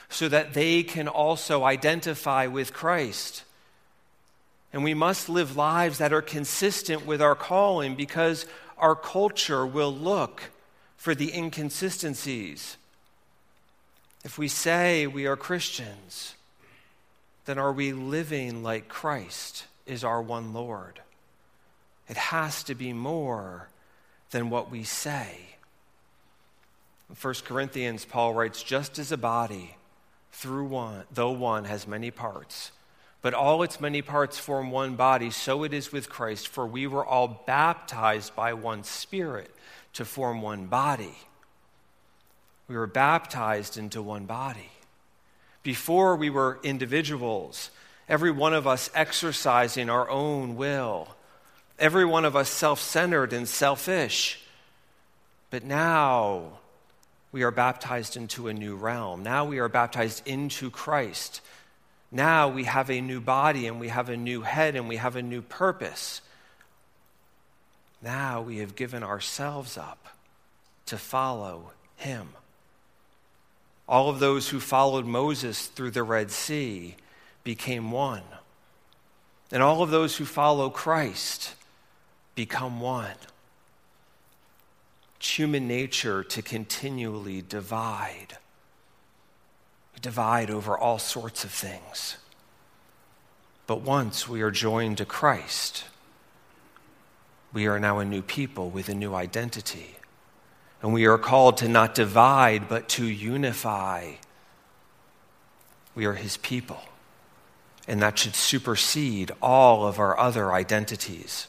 so 0.10 0.28
that 0.28 0.54
they 0.54 0.84
can 0.84 1.08
also 1.08 1.64
identify 1.64 2.48
with 2.48 2.74
Christ. 2.74 3.46
And 4.74 4.84
we 4.84 4.94
must 4.94 5.30
live 5.30 5.56
lives 5.56 6.00
that 6.00 6.12
are 6.12 6.22
consistent 6.22 7.06
with 7.06 7.22
our 7.22 7.34
calling 7.34 7.96
because 7.96 8.46
our 8.78 8.96
culture 8.96 9.66
will 9.66 9.96
look 9.96 10.52
for 10.98 11.16
the 11.16 11.34
inconsistencies. 11.34 12.76
If 14.26 14.38
we 14.38 14.50
say 14.50 15.08
we 15.08 15.26
are 15.26 15.38
Christians, 15.38 16.36
then 17.46 17.58
are 17.58 17.72
we 17.72 17.94
living 17.94 18.62
like 18.62 18.90
Christ 18.90 19.68
is 19.86 20.04
our 20.04 20.22
one 20.22 20.52
Lord? 20.52 21.00
It 22.10 22.18
has 22.18 22.62
to 22.64 22.76
be 22.76 22.92
more 22.92 23.70
than 24.32 24.50
what 24.50 24.70
we 24.70 24.84
say. 24.84 25.55
In 27.10 27.16
1 27.16 27.34
Corinthians, 27.46 28.06
Paul 28.06 28.34
writes, 28.34 28.64
just 28.64 28.98
as 28.98 29.12
a 29.12 29.18
body, 29.18 29.78
through 30.32 30.66
one, 30.66 31.04
though 31.14 31.32
one 31.32 31.66
has 31.66 31.88
many 31.88 32.12
parts, 32.12 32.72
but 33.22 33.34
all 33.34 33.64
its 33.64 33.80
many 33.80 34.02
parts 34.02 34.38
form 34.38 34.70
one 34.70 34.96
body, 34.96 35.30
so 35.32 35.64
it 35.64 35.74
is 35.74 35.92
with 35.92 36.10
Christ, 36.10 36.48
for 36.48 36.68
we 36.68 36.88
were 36.88 37.06
all 37.06 37.44
baptized 37.46 38.36
by 38.36 38.54
one 38.54 38.84
Spirit 38.84 39.50
to 39.94 40.06
form 40.06 40.42
one 40.42 40.66
body. 40.66 41.16
We 42.68 42.76
were 42.76 42.88
baptized 42.88 43.78
into 43.78 44.02
one 44.02 44.26
body. 44.26 44.72
Before 45.64 46.16
we 46.16 46.30
were 46.30 46.60
individuals, 46.64 47.72
every 48.10 48.32
one 48.32 48.54
of 48.54 48.68
us 48.68 48.90
exercising 48.94 49.90
our 49.90 50.10
own 50.10 50.56
will, 50.56 51.16
every 51.80 52.06
one 52.06 52.26
of 52.26 52.36
us 52.36 52.50
self 52.50 52.80
centered 52.80 53.34
and 53.34 53.48
selfish. 53.48 54.42
But 55.50 55.64
now 55.64 56.60
we 57.32 57.44
are 57.44 57.52
baptized 57.52 58.16
into 58.16 58.48
a 58.48 58.54
new 58.54 58.76
realm. 58.76 59.24
Now 59.24 59.46
we 59.46 59.60
are 59.60 59.70
baptized 59.70 60.26
into 60.26 60.70
Christ. 60.70 61.42
Now 62.12 62.48
we 62.48 62.64
have 62.64 62.90
a 62.90 63.02
new 63.02 63.20
body 63.20 63.68
and 63.68 63.80
we 63.80 63.90
have 63.90 64.10
a 64.10 64.18
new 64.18 64.42
head 64.42 64.76
and 64.76 64.88
we 64.88 64.96
have 64.96 65.16
a 65.16 65.22
new 65.22 65.42
purpose. 65.42 66.22
Now 68.02 68.42
we 68.42 68.60
have 68.60 68.76
given 68.76 69.04
ourselves 69.04 69.78
up 69.78 70.08
to 70.86 70.98
follow 70.98 71.72
Him. 71.98 72.30
All 73.88 74.10
of 74.10 74.20
those 74.20 74.50
who 74.50 74.60
followed 74.60 75.06
Moses 75.06 75.68
through 75.68 75.92
the 75.92 76.04
Red 76.04 76.32
Sea 76.32 76.96
became 77.44 77.92
one. 77.92 78.24
And 79.52 79.62
all 79.62 79.84
of 79.84 79.92
those 79.92 80.18
who 80.18 80.26
follow 80.26 80.70
Christ 80.70 81.54
become 82.34 82.80
one. 82.80 83.16
It's 85.26 85.40
human 85.40 85.68
nature 85.68 86.24
to 86.24 86.44
continually 86.44 87.42
divide. 87.42 88.38
We 89.96 90.00
divide 90.00 90.52
over 90.52 90.78
all 90.78 91.00
sorts 91.00 91.44
of 91.44 91.50
things. 91.50 92.18
But 93.66 93.82
once 93.82 94.30
we 94.30 94.44
are 94.44 94.52
joined 94.52 95.00
to 95.00 95.06
Christ, 95.06 95.86
we 97.52 97.66
are 97.66 97.80
now 97.80 97.98
a 97.98 98.06
new 98.06 98.22
people 98.22 98.70
with 98.70 98.88
a 98.88 98.94
new 98.94 99.16
identity. 99.16 99.96
And 100.84 100.94
we 100.94 101.08
are 101.08 101.18
called 101.18 101.58
to 101.58 101.68
not 101.68 101.96
divide, 101.96 102.70
but 102.70 102.88
to 102.90 103.04
unify. 103.04 104.12
We 105.96 106.06
are 106.06 106.14
his 106.14 106.38
people. 106.38 106.84
And 107.88 108.00
that 108.00 108.20
should 108.20 108.36
supersede 108.36 109.32
all 109.42 109.88
of 109.88 109.98
our 109.98 110.20
other 110.20 110.54
identities. 110.54 111.48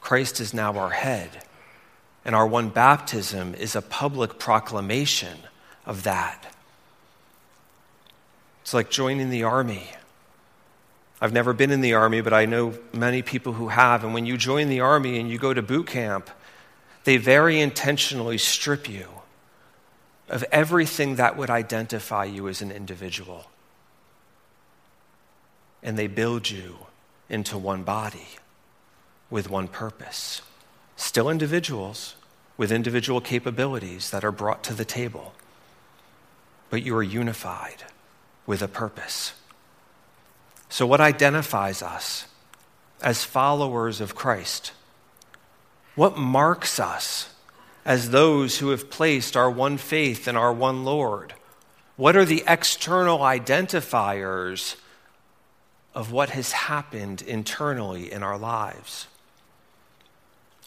Christ 0.00 0.38
is 0.38 0.54
now 0.54 0.78
our 0.78 0.90
head. 0.90 1.42
And 2.24 2.34
our 2.34 2.46
one 2.46 2.70
baptism 2.70 3.54
is 3.54 3.76
a 3.76 3.82
public 3.82 4.38
proclamation 4.38 5.38
of 5.84 6.04
that. 6.04 6.54
It's 8.62 8.72
like 8.72 8.90
joining 8.90 9.28
the 9.28 9.42
army. 9.42 9.90
I've 11.20 11.32
never 11.32 11.52
been 11.52 11.70
in 11.70 11.82
the 11.82 11.94
army, 11.94 12.22
but 12.22 12.32
I 12.32 12.46
know 12.46 12.74
many 12.92 13.22
people 13.22 13.52
who 13.52 13.68
have. 13.68 14.04
And 14.04 14.14
when 14.14 14.26
you 14.26 14.36
join 14.38 14.68
the 14.68 14.80
army 14.80 15.18
and 15.18 15.28
you 15.28 15.38
go 15.38 15.52
to 15.52 15.62
boot 15.62 15.86
camp, 15.86 16.30
they 17.04 17.18
very 17.18 17.60
intentionally 17.60 18.38
strip 18.38 18.88
you 18.88 19.08
of 20.28 20.44
everything 20.50 21.16
that 21.16 21.36
would 21.36 21.50
identify 21.50 22.24
you 22.24 22.48
as 22.48 22.62
an 22.62 22.72
individual. 22.72 23.50
And 25.82 25.98
they 25.98 26.06
build 26.06 26.48
you 26.48 26.76
into 27.28 27.58
one 27.58 27.82
body 27.82 28.28
with 29.28 29.50
one 29.50 29.68
purpose. 29.68 30.40
Still 30.96 31.28
individuals 31.28 32.14
with 32.56 32.70
individual 32.70 33.20
capabilities 33.20 34.10
that 34.10 34.24
are 34.24 34.32
brought 34.32 34.62
to 34.64 34.74
the 34.74 34.84
table, 34.84 35.34
but 36.70 36.82
you 36.82 36.96
are 36.96 37.02
unified 37.02 37.84
with 38.46 38.62
a 38.62 38.68
purpose. 38.68 39.32
So, 40.68 40.86
what 40.86 41.00
identifies 41.00 41.82
us 41.82 42.26
as 43.02 43.24
followers 43.24 44.00
of 44.00 44.14
Christ? 44.14 44.72
What 45.94 46.16
marks 46.16 46.80
us 46.80 47.32
as 47.84 48.10
those 48.10 48.58
who 48.58 48.70
have 48.70 48.90
placed 48.90 49.36
our 49.36 49.50
one 49.50 49.76
faith 49.76 50.26
in 50.26 50.36
our 50.36 50.52
one 50.52 50.84
Lord? 50.84 51.34
What 51.96 52.16
are 52.16 52.24
the 52.24 52.42
external 52.46 53.18
identifiers 53.18 54.76
of 55.94 56.10
what 56.10 56.30
has 56.30 56.52
happened 56.52 57.22
internally 57.22 58.10
in 58.10 58.22
our 58.22 58.38
lives? 58.38 59.06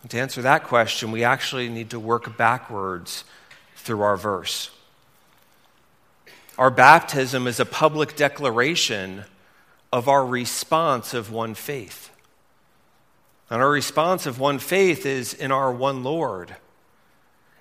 To 0.10 0.20
answer 0.20 0.42
that 0.44 0.64
question, 0.64 1.12
we 1.12 1.24
actually 1.24 1.70
need 1.70 1.90
to 1.90 2.00
work 2.00 2.38
backwards 2.38 3.24
through 3.76 4.02
our 4.02 4.18
verse. 4.18 4.70
Our 6.58 6.70
baptism 6.70 7.48
is 7.48 7.60
a 7.60 7.66
public 7.66 8.16
declaration 8.16 9.26
of 9.92 10.08
our 10.08 10.26
response 10.26 11.14
of 11.14 11.32
one 11.32 11.56
faith. 11.56 12.10
And 13.50 13.62
our 13.62 13.70
response 13.70 14.26
of 14.26 14.40
one 14.40 14.60
faith 14.60 15.06
is 15.06 15.34
in 15.34 15.52
our 15.52 15.72
one 15.72 16.04
Lord. 16.04 16.56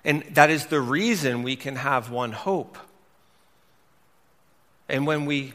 And 0.03 0.23
that 0.31 0.49
is 0.49 0.67
the 0.67 0.81
reason 0.81 1.43
we 1.43 1.55
can 1.55 1.75
have 1.75 2.09
one 2.11 2.31
hope. 2.31 2.77
And 4.89 5.05
when 5.05 5.25
we 5.25 5.53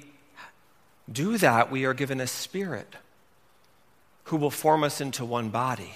do 1.11 1.39
that, 1.39 1.71
we 1.71 1.85
are 1.85 1.95
given 1.95 2.21
a 2.21 2.27
spirit 2.27 2.95
who 4.25 4.37
will 4.37 4.51
form 4.51 4.85
us 4.85 5.01
into 5.01 5.25
one 5.25 5.49
body. 5.49 5.95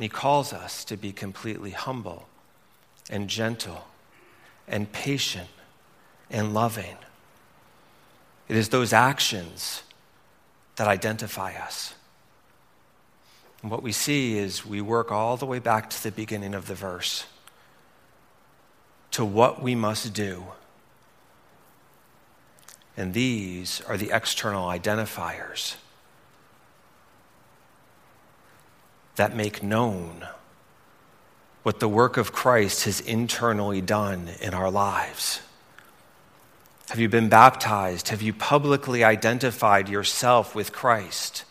And 0.00 0.04
he 0.04 0.08
calls 0.08 0.54
us 0.54 0.82
to 0.86 0.96
be 0.96 1.12
completely 1.12 1.72
humble 1.72 2.26
and 3.10 3.28
gentle 3.28 3.86
and 4.66 4.90
patient 4.90 5.50
and 6.30 6.54
loving. 6.54 6.96
It 8.48 8.56
is 8.56 8.70
those 8.70 8.94
actions 8.94 9.82
that 10.76 10.88
identify 10.88 11.52
us. 11.52 11.92
And 13.60 13.70
what 13.70 13.82
we 13.82 13.92
see 13.92 14.38
is 14.38 14.64
we 14.64 14.80
work 14.80 15.12
all 15.12 15.36
the 15.36 15.44
way 15.44 15.58
back 15.58 15.90
to 15.90 16.02
the 16.02 16.10
beginning 16.10 16.54
of 16.54 16.66
the 16.66 16.74
verse 16.74 17.26
to 19.10 19.22
what 19.22 19.62
we 19.62 19.74
must 19.74 20.14
do. 20.14 20.44
And 22.96 23.12
these 23.12 23.82
are 23.82 23.98
the 23.98 24.12
external 24.12 24.66
identifiers 24.66 25.76
that 29.20 29.36
make 29.36 29.62
known 29.62 30.26
what 31.62 31.78
the 31.78 31.86
work 31.86 32.16
of 32.16 32.32
Christ 32.32 32.84
has 32.84 33.02
internally 33.02 33.82
done 33.82 34.30
in 34.40 34.54
our 34.54 34.70
lives. 34.70 35.42
Have 36.88 36.98
you 36.98 37.10
been 37.10 37.28
baptized? 37.28 38.08
Have 38.08 38.22
you 38.22 38.32
publicly 38.32 39.04
identified 39.04 39.90
yourself 39.90 40.54
with 40.54 40.72
Christ? 40.72 41.44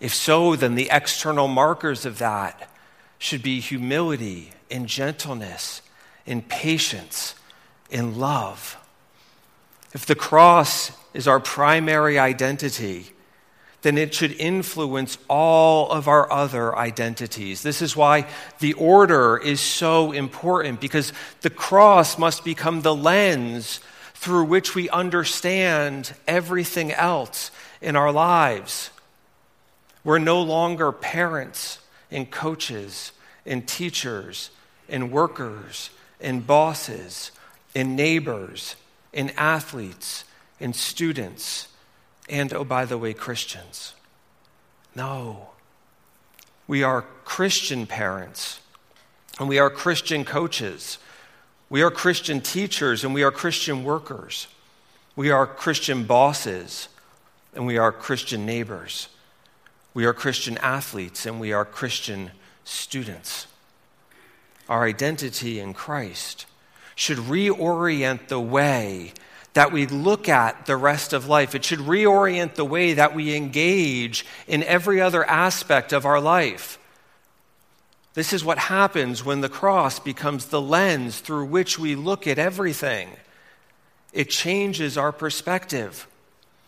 If 0.00 0.12
so, 0.12 0.56
then 0.56 0.74
the 0.74 0.88
external 0.90 1.46
markers 1.46 2.04
of 2.04 2.18
that 2.18 2.68
should 3.16 3.44
be 3.44 3.60
humility 3.60 4.50
and 4.72 4.88
gentleness 4.88 5.82
and 6.26 6.48
patience 6.48 7.36
and 7.92 8.16
love. 8.16 8.76
If 9.92 10.04
the 10.04 10.16
cross 10.16 10.90
is 11.14 11.28
our 11.28 11.38
primary 11.38 12.18
identity, 12.18 13.12
then 13.82 13.96
it 13.96 14.14
should 14.14 14.32
influence 14.32 15.16
all 15.28 15.90
of 15.90 16.06
our 16.06 16.30
other 16.30 16.76
identities. 16.76 17.62
This 17.62 17.80
is 17.80 17.96
why 17.96 18.26
the 18.58 18.74
order 18.74 19.38
is 19.38 19.60
so 19.60 20.12
important, 20.12 20.80
because 20.80 21.12
the 21.40 21.50
cross 21.50 22.18
must 22.18 22.44
become 22.44 22.82
the 22.82 22.94
lens 22.94 23.80
through 24.14 24.44
which 24.44 24.74
we 24.74 24.90
understand 24.90 26.14
everything 26.28 26.92
else 26.92 27.50
in 27.80 27.96
our 27.96 28.12
lives. 28.12 28.90
We're 30.04 30.18
no 30.18 30.42
longer 30.42 30.92
parents 30.92 31.78
and 32.10 32.30
coaches 32.30 33.12
and 33.46 33.66
teachers 33.66 34.50
and 34.88 35.10
workers 35.10 35.90
and 36.20 36.46
bosses 36.46 37.32
and 37.74 37.96
neighbors 37.96 38.76
and 39.14 39.32
athletes 39.38 40.24
and 40.60 40.76
students 40.76 41.68
and, 42.30 42.52
oh, 42.54 42.64
by 42.64 42.84
the 42.84 42.96
way, 42.96 43.12
Christians. 43.12 43.94
No. 44.94 45.50
We 46.66 46.82
are 46.82 47.02
Christian 47.24 47.86
parents 47.86 48.60
and 49.38 49.48
we 49.48 49.58
are 49.58 49.70
Christian 49.70 50.24
coaches. 50.24 50.98
We 51.68 51.82
are 51.82 51.90
Christian 51.90 52.40
teachers 52.40 53.04
and 53.04 53.14
we 53.14 53.22
are 53.22 53.30
Christian 53.30 53.82
workers. 53.84 54.46
We 55.16 55.30
are 55.30 55.46
Christian 55.46 56.04
bosses 56.04 56.88
and 57.54 57.66
we 57.66 57.78
are 57.78 57.90
Christian 57.90 58.46
neighbors. 58.46 59.08
We 59.94 60.04
are 60.04 60.12
Christian 60.12 60.58
athletes 60.58 61.26
and 61.26 61.40
we 61.40 61.52
are 61.52 61.64
Christian 61.64 62.30
students. 62.64 63.46
Our 64.68 64.84
identity 64.84 65.58
in 65.58 65.74
Christ 65.74 66.46
should 66.94 67.18
reorient 67.18 68.28
the 68.28 68.40
way 68.40 69.12
that 69.54 69.72
we 69.72 69.86
look 69.86 70.28
at 70.28 70.66
the 70.66 70.76
rest 70.76 71.12
of 71.12 71.28
life. 71.28 71.54
It 71.54 71.64
should 71.64 71.80
reorient 71.80 72.54
the 72.54 72.64
way 72.64 72.94
that 72.94 73.14
we 73.14 73.34
engage 73.34 74.24
in 74.46 74.62
every 74.62 75.00
other 75.00 75.24
aspect 75.24 75.92
of 75.92 76.06
our 76.06 76.20
life. 76.20 76.78
This 78.14 78.32
is 78.32 78.44
what 78.44 78.58
happens 78.58 79.24
when 79.24 79.40
the 79.40 79.48
cross 79.48 79.98
becomes 79.98 80.46
the 80.46 80.60
lens 80.60 81.20
through 81.20 81.46
which 81.46 81.78
we 81.78 81.94
look 81.94 82.26
at 82.26 82.38
everything. 82.38 83.10
It 84.12 84.30
changes 84.30 84.98
our 84.98 85.12
perspective. 85.12 86.06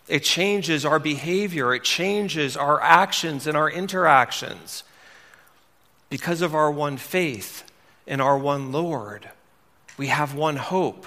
It 0.09 0.23
changes 0.23 0.85
our 0.85 0.99
behavior. 0.99 1.75
It 1.75 1.85
changes 1.85 2.57
our 2.57 2.81
actions 2.81 3.47
and 3.47 3.57
our 3.57 3.71
interactions 3.71 4.85
because 6.11 6.42
of 6.42 6.55
our 6.55 6.71
one 6.71 6.97
faith 6.97 7.64
in 8.07 8.21
our 8.21 8.37
one 8.38 8.71
Lord. 8.71 9.29
We 9.97 10.09
have 10.09 10.35
one 10.35 10.57
hope. 10.57 11.07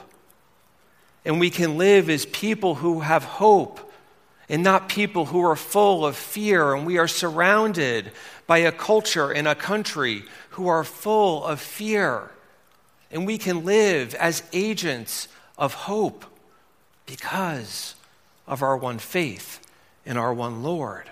And 1.26 1.40
we 1.40 1.50
can 1.50 1.78
live 1.78 2.10
as 2.10 2.26
people 2.28 2.76
who 2.76 3.00
have 3.00 3.24
hope 3.24 3.92
and 4.48 4.64
not 4.64 4.88
people 4.88 5.26
who 5.26 5.42
are 5.42 5.56
full 5.56 6.06
of 6.06 6.16
fear. 6.16 6.76
And 6.76 6.86
we 6.86 7.00
are 7.00 7.08
surrounded 7.08 8.12
by 8.46 8.60
a 8.60 8.72
culture 8.72 9.32
and 9.32 9.48
a 9.48 9.56
country 9.56 10.24
who 10.52 10.68
are 10.68 10.84
full 10.84 11.44
of 11.44 11.60
fear. 11.60 12.30
And 13.12 13.26
we 13.26 13.40
can 13.40 13.66
live 13.66 14.14
as 14.16 14.44
agents 14.54 15.28
of 15.58 15.74
hope 15.74 16.26
because 17.08 17.96
of 18.46 18.62
our 18.62 18.78
one 18.78 19.00
faith 19.00 19.66
in 20.06 20.18
our 20.18 20.34
one 20.34 20.62
Lord. 20.62 21.10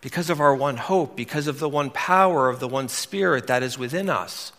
Because 0.00 0.30
of 0.30 0.40
our 0.40 0.54
one 0.54 0.76
hope, 0.76 1.16
because 1.16 1.48
of 1.48 1.58
the 1.58 1.68
one 1.68 1.90
power 1.90 2.48
of 2.48 2.60
the 2.60 2.68
one 2.68 2.88
Spirit 2.88 3.48
that 3.48 3.62
is 3.62 3.76
within 3.76 4.08
us. 4.08 4.52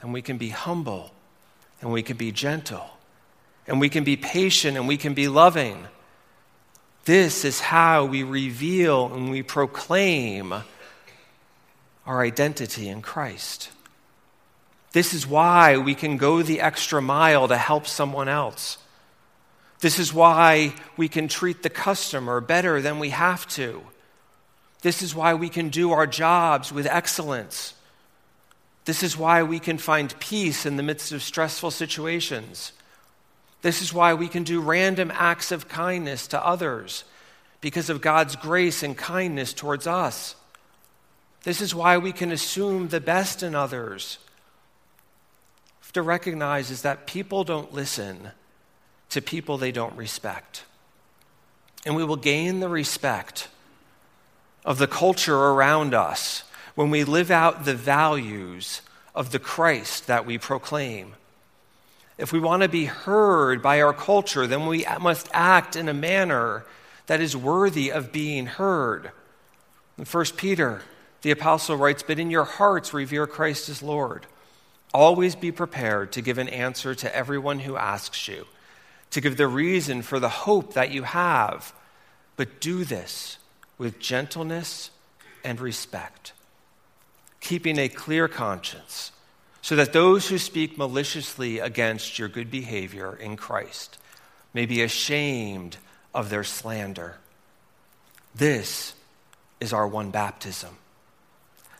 then 0.00 0.12
we 0.12 0.22
can 0.22 0.38
be 0.38 0.50
humble 0.50 1.10
and 1.80 1.92
we 1.92 2.02
can 2.02 2.16
be 2.16 2.30
gentle 2.30 2.90
and 3.70 3.80
we 3.80 3.88
can 3.88 4.02
be 4.02 4.16
patient 4.16 4.76
and 4.76 4.88
we 4.88 4.96
can 4.96 5.14
be 5.14 5.28
loving. 5.28 5.86
This 7.04 7.44
is 7.44 7.60
how 7.60 8.04
we 8.04 8.24
reveal 8.24 9.14
and 9.14 9.30
we 9.30 9.44
proclaim 9.44 10.52
our 12.04 12.20
identity 12.20 12.88
in 12.88 13.00
Christ. 13.00 13.70
This 14.90 15.14
is 15.14 15.24
why 15.24 15.78
we 15.78 15.94
can 15.94 16.16
go 16.16 16.42
the 16.42 16.60
extra 16.60 17.00
mile 17.00 17.46
to 17.46 17.56
help 17.56 17.86
someone 17.86 18.28
else. 18.28 18.76
This 19.78 20.00
is 20.00 20.12
why 20.12 20.74
we 20.96 21.08
can 21.08 21.28
treat 21.28 21.62
the 21.62 21.70
customer 21.70 22.40
better 22.40 22.82
than 22.82 22.98
we 22.98 23.10
have 23.10 23.46
to. 23.50 23.82
This 24.82 25.00
is 25.00 25.14
why 25.14 25.34
we 25.34 25.48
can 25.48 25.68
do 25.68 25.92
our 25.92 26.08
jobs 26.08 26.72
with 26.72 26.86
excellence. 26.86 27.74
This 28.84 29.04
is 29.04 29.16
why 29.16 29.44
we 29.44 29.60
can 29.60 29.78
find 29.78 30.18
peace 30.18 30.66
in 30.66 30.76
the 30.76 30.82
midst 30.82 31.12
of 31.12 31.22
stressful 31.22 31.70
situations. 31.70 32.72
This 33.62 33.82
is 33.82 33.92
why 33.92 34.14
we 34.14 34.28
can 34.28 34.42
do 34.42 34.60
random 34.60 35.10
acts 35.14 35.52
of 35.52 35.68
kindness 35.68 36.26
to 36.28 36.44
others 36.44 37.04
because 37.60 37.90
of 37.90 38.00
God's 38.00 38.36
grace 38.36 38.82
and 38.82 38.96
kindness 38.96 39.52
towards 39.52 39.86
us. 39.86 40.34
This 41.42 41.60
is 41.60 41.74
why 41.74 41.98
we 41.98 42.12
can 42.12 42.32
assume 42.32 42.88
the 42.88 43.00
best 43.00 43.42
in 43.42 43.54
others. 43.54 44.18
To 45.92 46.02
recognize 46.02 46.70
is 46.70 46.82
that 46.82 47.06
people 47.06 47.42
don't 47.42 47.72
listen 47.72 48.30
to 49.08 49.20
people 49.20 49.58
they 49.58 49.72
don't 49.72 49.96
respect. 49.96 50.64
And 51.84 51.96
we 51.96 52.04
will 52.04 52.16
gain 52.16 52.60
the 52.60 52.68
respect 52.68 53.48
of 54.64 54.78
the 54.78 54.86
culture 54.86 55.36
around 55.36 55.94
us 55.94 56.44
when 56.74 56.90
we 56.90 57.04
live 57.04 57.30
out 57.30 57.64
the 57.64 57.74
values 57.74 58.82
of 59.14 59.32
the 59.32 59.38
Christ 59.38 60.06
that 60.06 60.24
we 60.24 60.38
proclaim. 60.38 61.14
If 62.20 62.34
we 62.34 62.38
want 62.38 62.62
to 62.62 62.68
be 62.68 62.84
heard 62.84 63.62
by 63.62 63.80
our 63.80 63.94
culture, 63.94 64.46
then 64.46 64.66
we 64.66 64.84
must 65.00 65.30
act 65.32 65.74
in 65.74 65.88
a 65.88 65.94
manner 65.94 66.66
that 67.06 67.18
is 67.20 67.34
worthy 67.34 67.90
of 67.90 68.12
being 68.12 68.44
heard. 68.44 69.10
In 69.96 70.04
1 70.04 70.24
Peter, 70.36 70.82
the 71.22 71.30
apostle 71.30 71.76
writes, 71.76 72.02
But 72.02 72.18
in 72.18 72.30
your 72.30 72.44
hearts 72.44 72.92
revere 72.92 73.26
Christ 73.26 73.70
as 73.70 73.82
Lord. 73.82 74.26
Always 74.92 75.34
be 75.34 75.50
prepared 75.50 76.12
to 76.12 76.20
give 76.20 76.36
an 76.36 76.50
answer 76.50 76.94
to 76.94 77.16
everyone 77.16 77.60
who 77.60 77.76
asks 77.76 78.28
you 78.28 78.46
to 79.10 79.22
give 79.22 79.38
the 79.38 79.48
reason 79.48 80.02
for 80.02 80.20
the 80.20 80.28
hope 80.28 80.74
that 80.74 80.90
you 80.90 81.04
have. 81.04 81.72
But 82.36 82.60
do 82.60 82.84
this 82.84 83.38
with 83.78 83.98
gentleness 83.98 84.90
and 85.42 85.58
respect, 85.58 86.34
keeping 87.40 87.78
a 87.78 87.88
clear 87.88 88.28
conscience, 88.28 89.10
so 89.62 89.76
that 89.76 89.92
those 89.92 90.28
who 90.28 90.38
speak 90.38 90.78
maliciously 90.78 91.58
against 91.58 92.18
your 92.18 92.28
good 92.28 92.50
behavior 92.50 93.14
in 93.14 93.36
Christ 93.36 93.98
may 94.54 94.66
be 94.66 94.82
ashamed 94.82 95.76
of 96.14 96.30
their 96.30 96.44
slander. 96.44 97.16
This 98.34 98.94
is 99.60 99.72
our 99.72 99.86
one 99.86 100.10
baptism. 100.10 100.76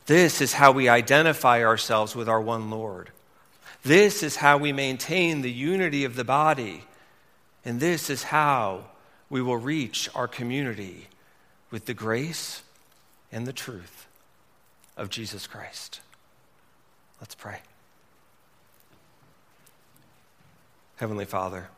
This 0.06 0.40
is 0.40 0.52
how 0.52 0.72
we 0.72 0.88
identify 0.88 1.64
ourselves 1.64 2.14
with 2.14 2.28
our 2.28 2.40
one 2.40 2.70
Lord. 2.70 3.10
This 3.82 4.22
is 4.22 4.36
how 4.36 4.58
we 4.58 4.72
maintain 4.72 5.40
the 5.40 5.50
unity 5.50 6.04
of 6.04 6.16
the 6.16 6.24
body 6.24 6.84
and 7.64 7.80
this 7.80 8.10
is 8.10 8.22
how 8.22 8.84
we 9.28 9.42
will 9.42 9.56
reach 9.56 10.08
our 10.14 10.26
community 10.26 11.08
with 11.70 11.86
the 11.86 11.94
grace 11.94 12.62
and 13.30 13.46
the 13.46 13.52
truth 13.52 14.06
of 14.96 15.10
Jesus 15.10 15.46
Christ. 15.46 16.00
Let's 17.20 17.34
pray. 17.34 17.60
Heavenly 21.00 21.24
Father, 21.24 21.70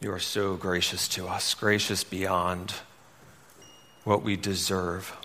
you 0.00 0.12
are 0.12 0.20
so 0.20 0.54
gracious 0.54 1.08
to 1.08 1.26
us, 1.26 1.52
gracious 1.52 2.04
beyond 2.04 2.74
what 4.04 4.22
we 4.22 4.36
deserve. 4.36 5.16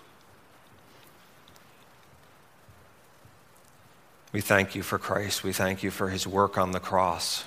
We 4.32 4.40
thank 4.40 4.74
you 4.74 4.82
for 4.82 4.98
Christ. 4.98 5.44
We 5.44 5.52
thank 5.52 5.84
you 5.84 5.92
for 5.92 6.08
his 6.08 6.26
work 6.26 6.58
on 6.58 6.72
the 6.72 6.80
cross. 6.80 7.44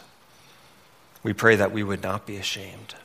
We 1.24 1.34
pray 1.34 1.58
that 1.58 1.74
we 1.74 1.84
would 1.84 2.02
not 2.02 2.26
be 2.26 2.38
ashamed, 2.38 2.96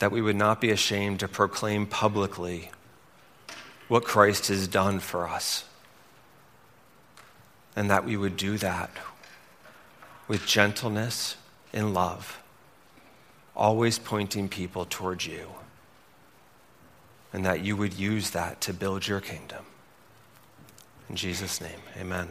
that 0.00 0.12
we 0.12 0.20
would 0.20 0.36
not 0.36 0.60
be 0.60 0.68
ashamed 0.68 1.20
to 1.20 1.28
proclaim 1.28 1.86
publicly 1.86 2.72
what 3.88 4.04
Christ 4.04 4.48
has 4.48 4.68
done 4.68 5.00
for 5.00 5.26
us, 5.26 5.64
and 7.74 7.90
that 7.90 8.04
we 8.04 8.18
would 8.18 8.36
do 8.36 8.58
that 8.58 8.90
with 10.28 10.46
gentleness 10.46 11.36
and 11.72 11.94
love, 11.94 12.40
always 13.54 13.98
pointing 13.98 14.48
people 14.48 14.86
towards 14.88 15.26
you, 15.26 15.48
and 17.32 17.44
that 17.44 17.64
you 17.64 17.76
would 17.76 17.94
use 17.94 18.30
that 18.30 18.60
to 18.62 18.72
build 18.72 19.06
your 19.06 19.20
kingdom. 19.20 19.64
In 21.08 21.16
Jesus' 21.16 21.60
name, 21.60 21.80
amen. 21.96 22.28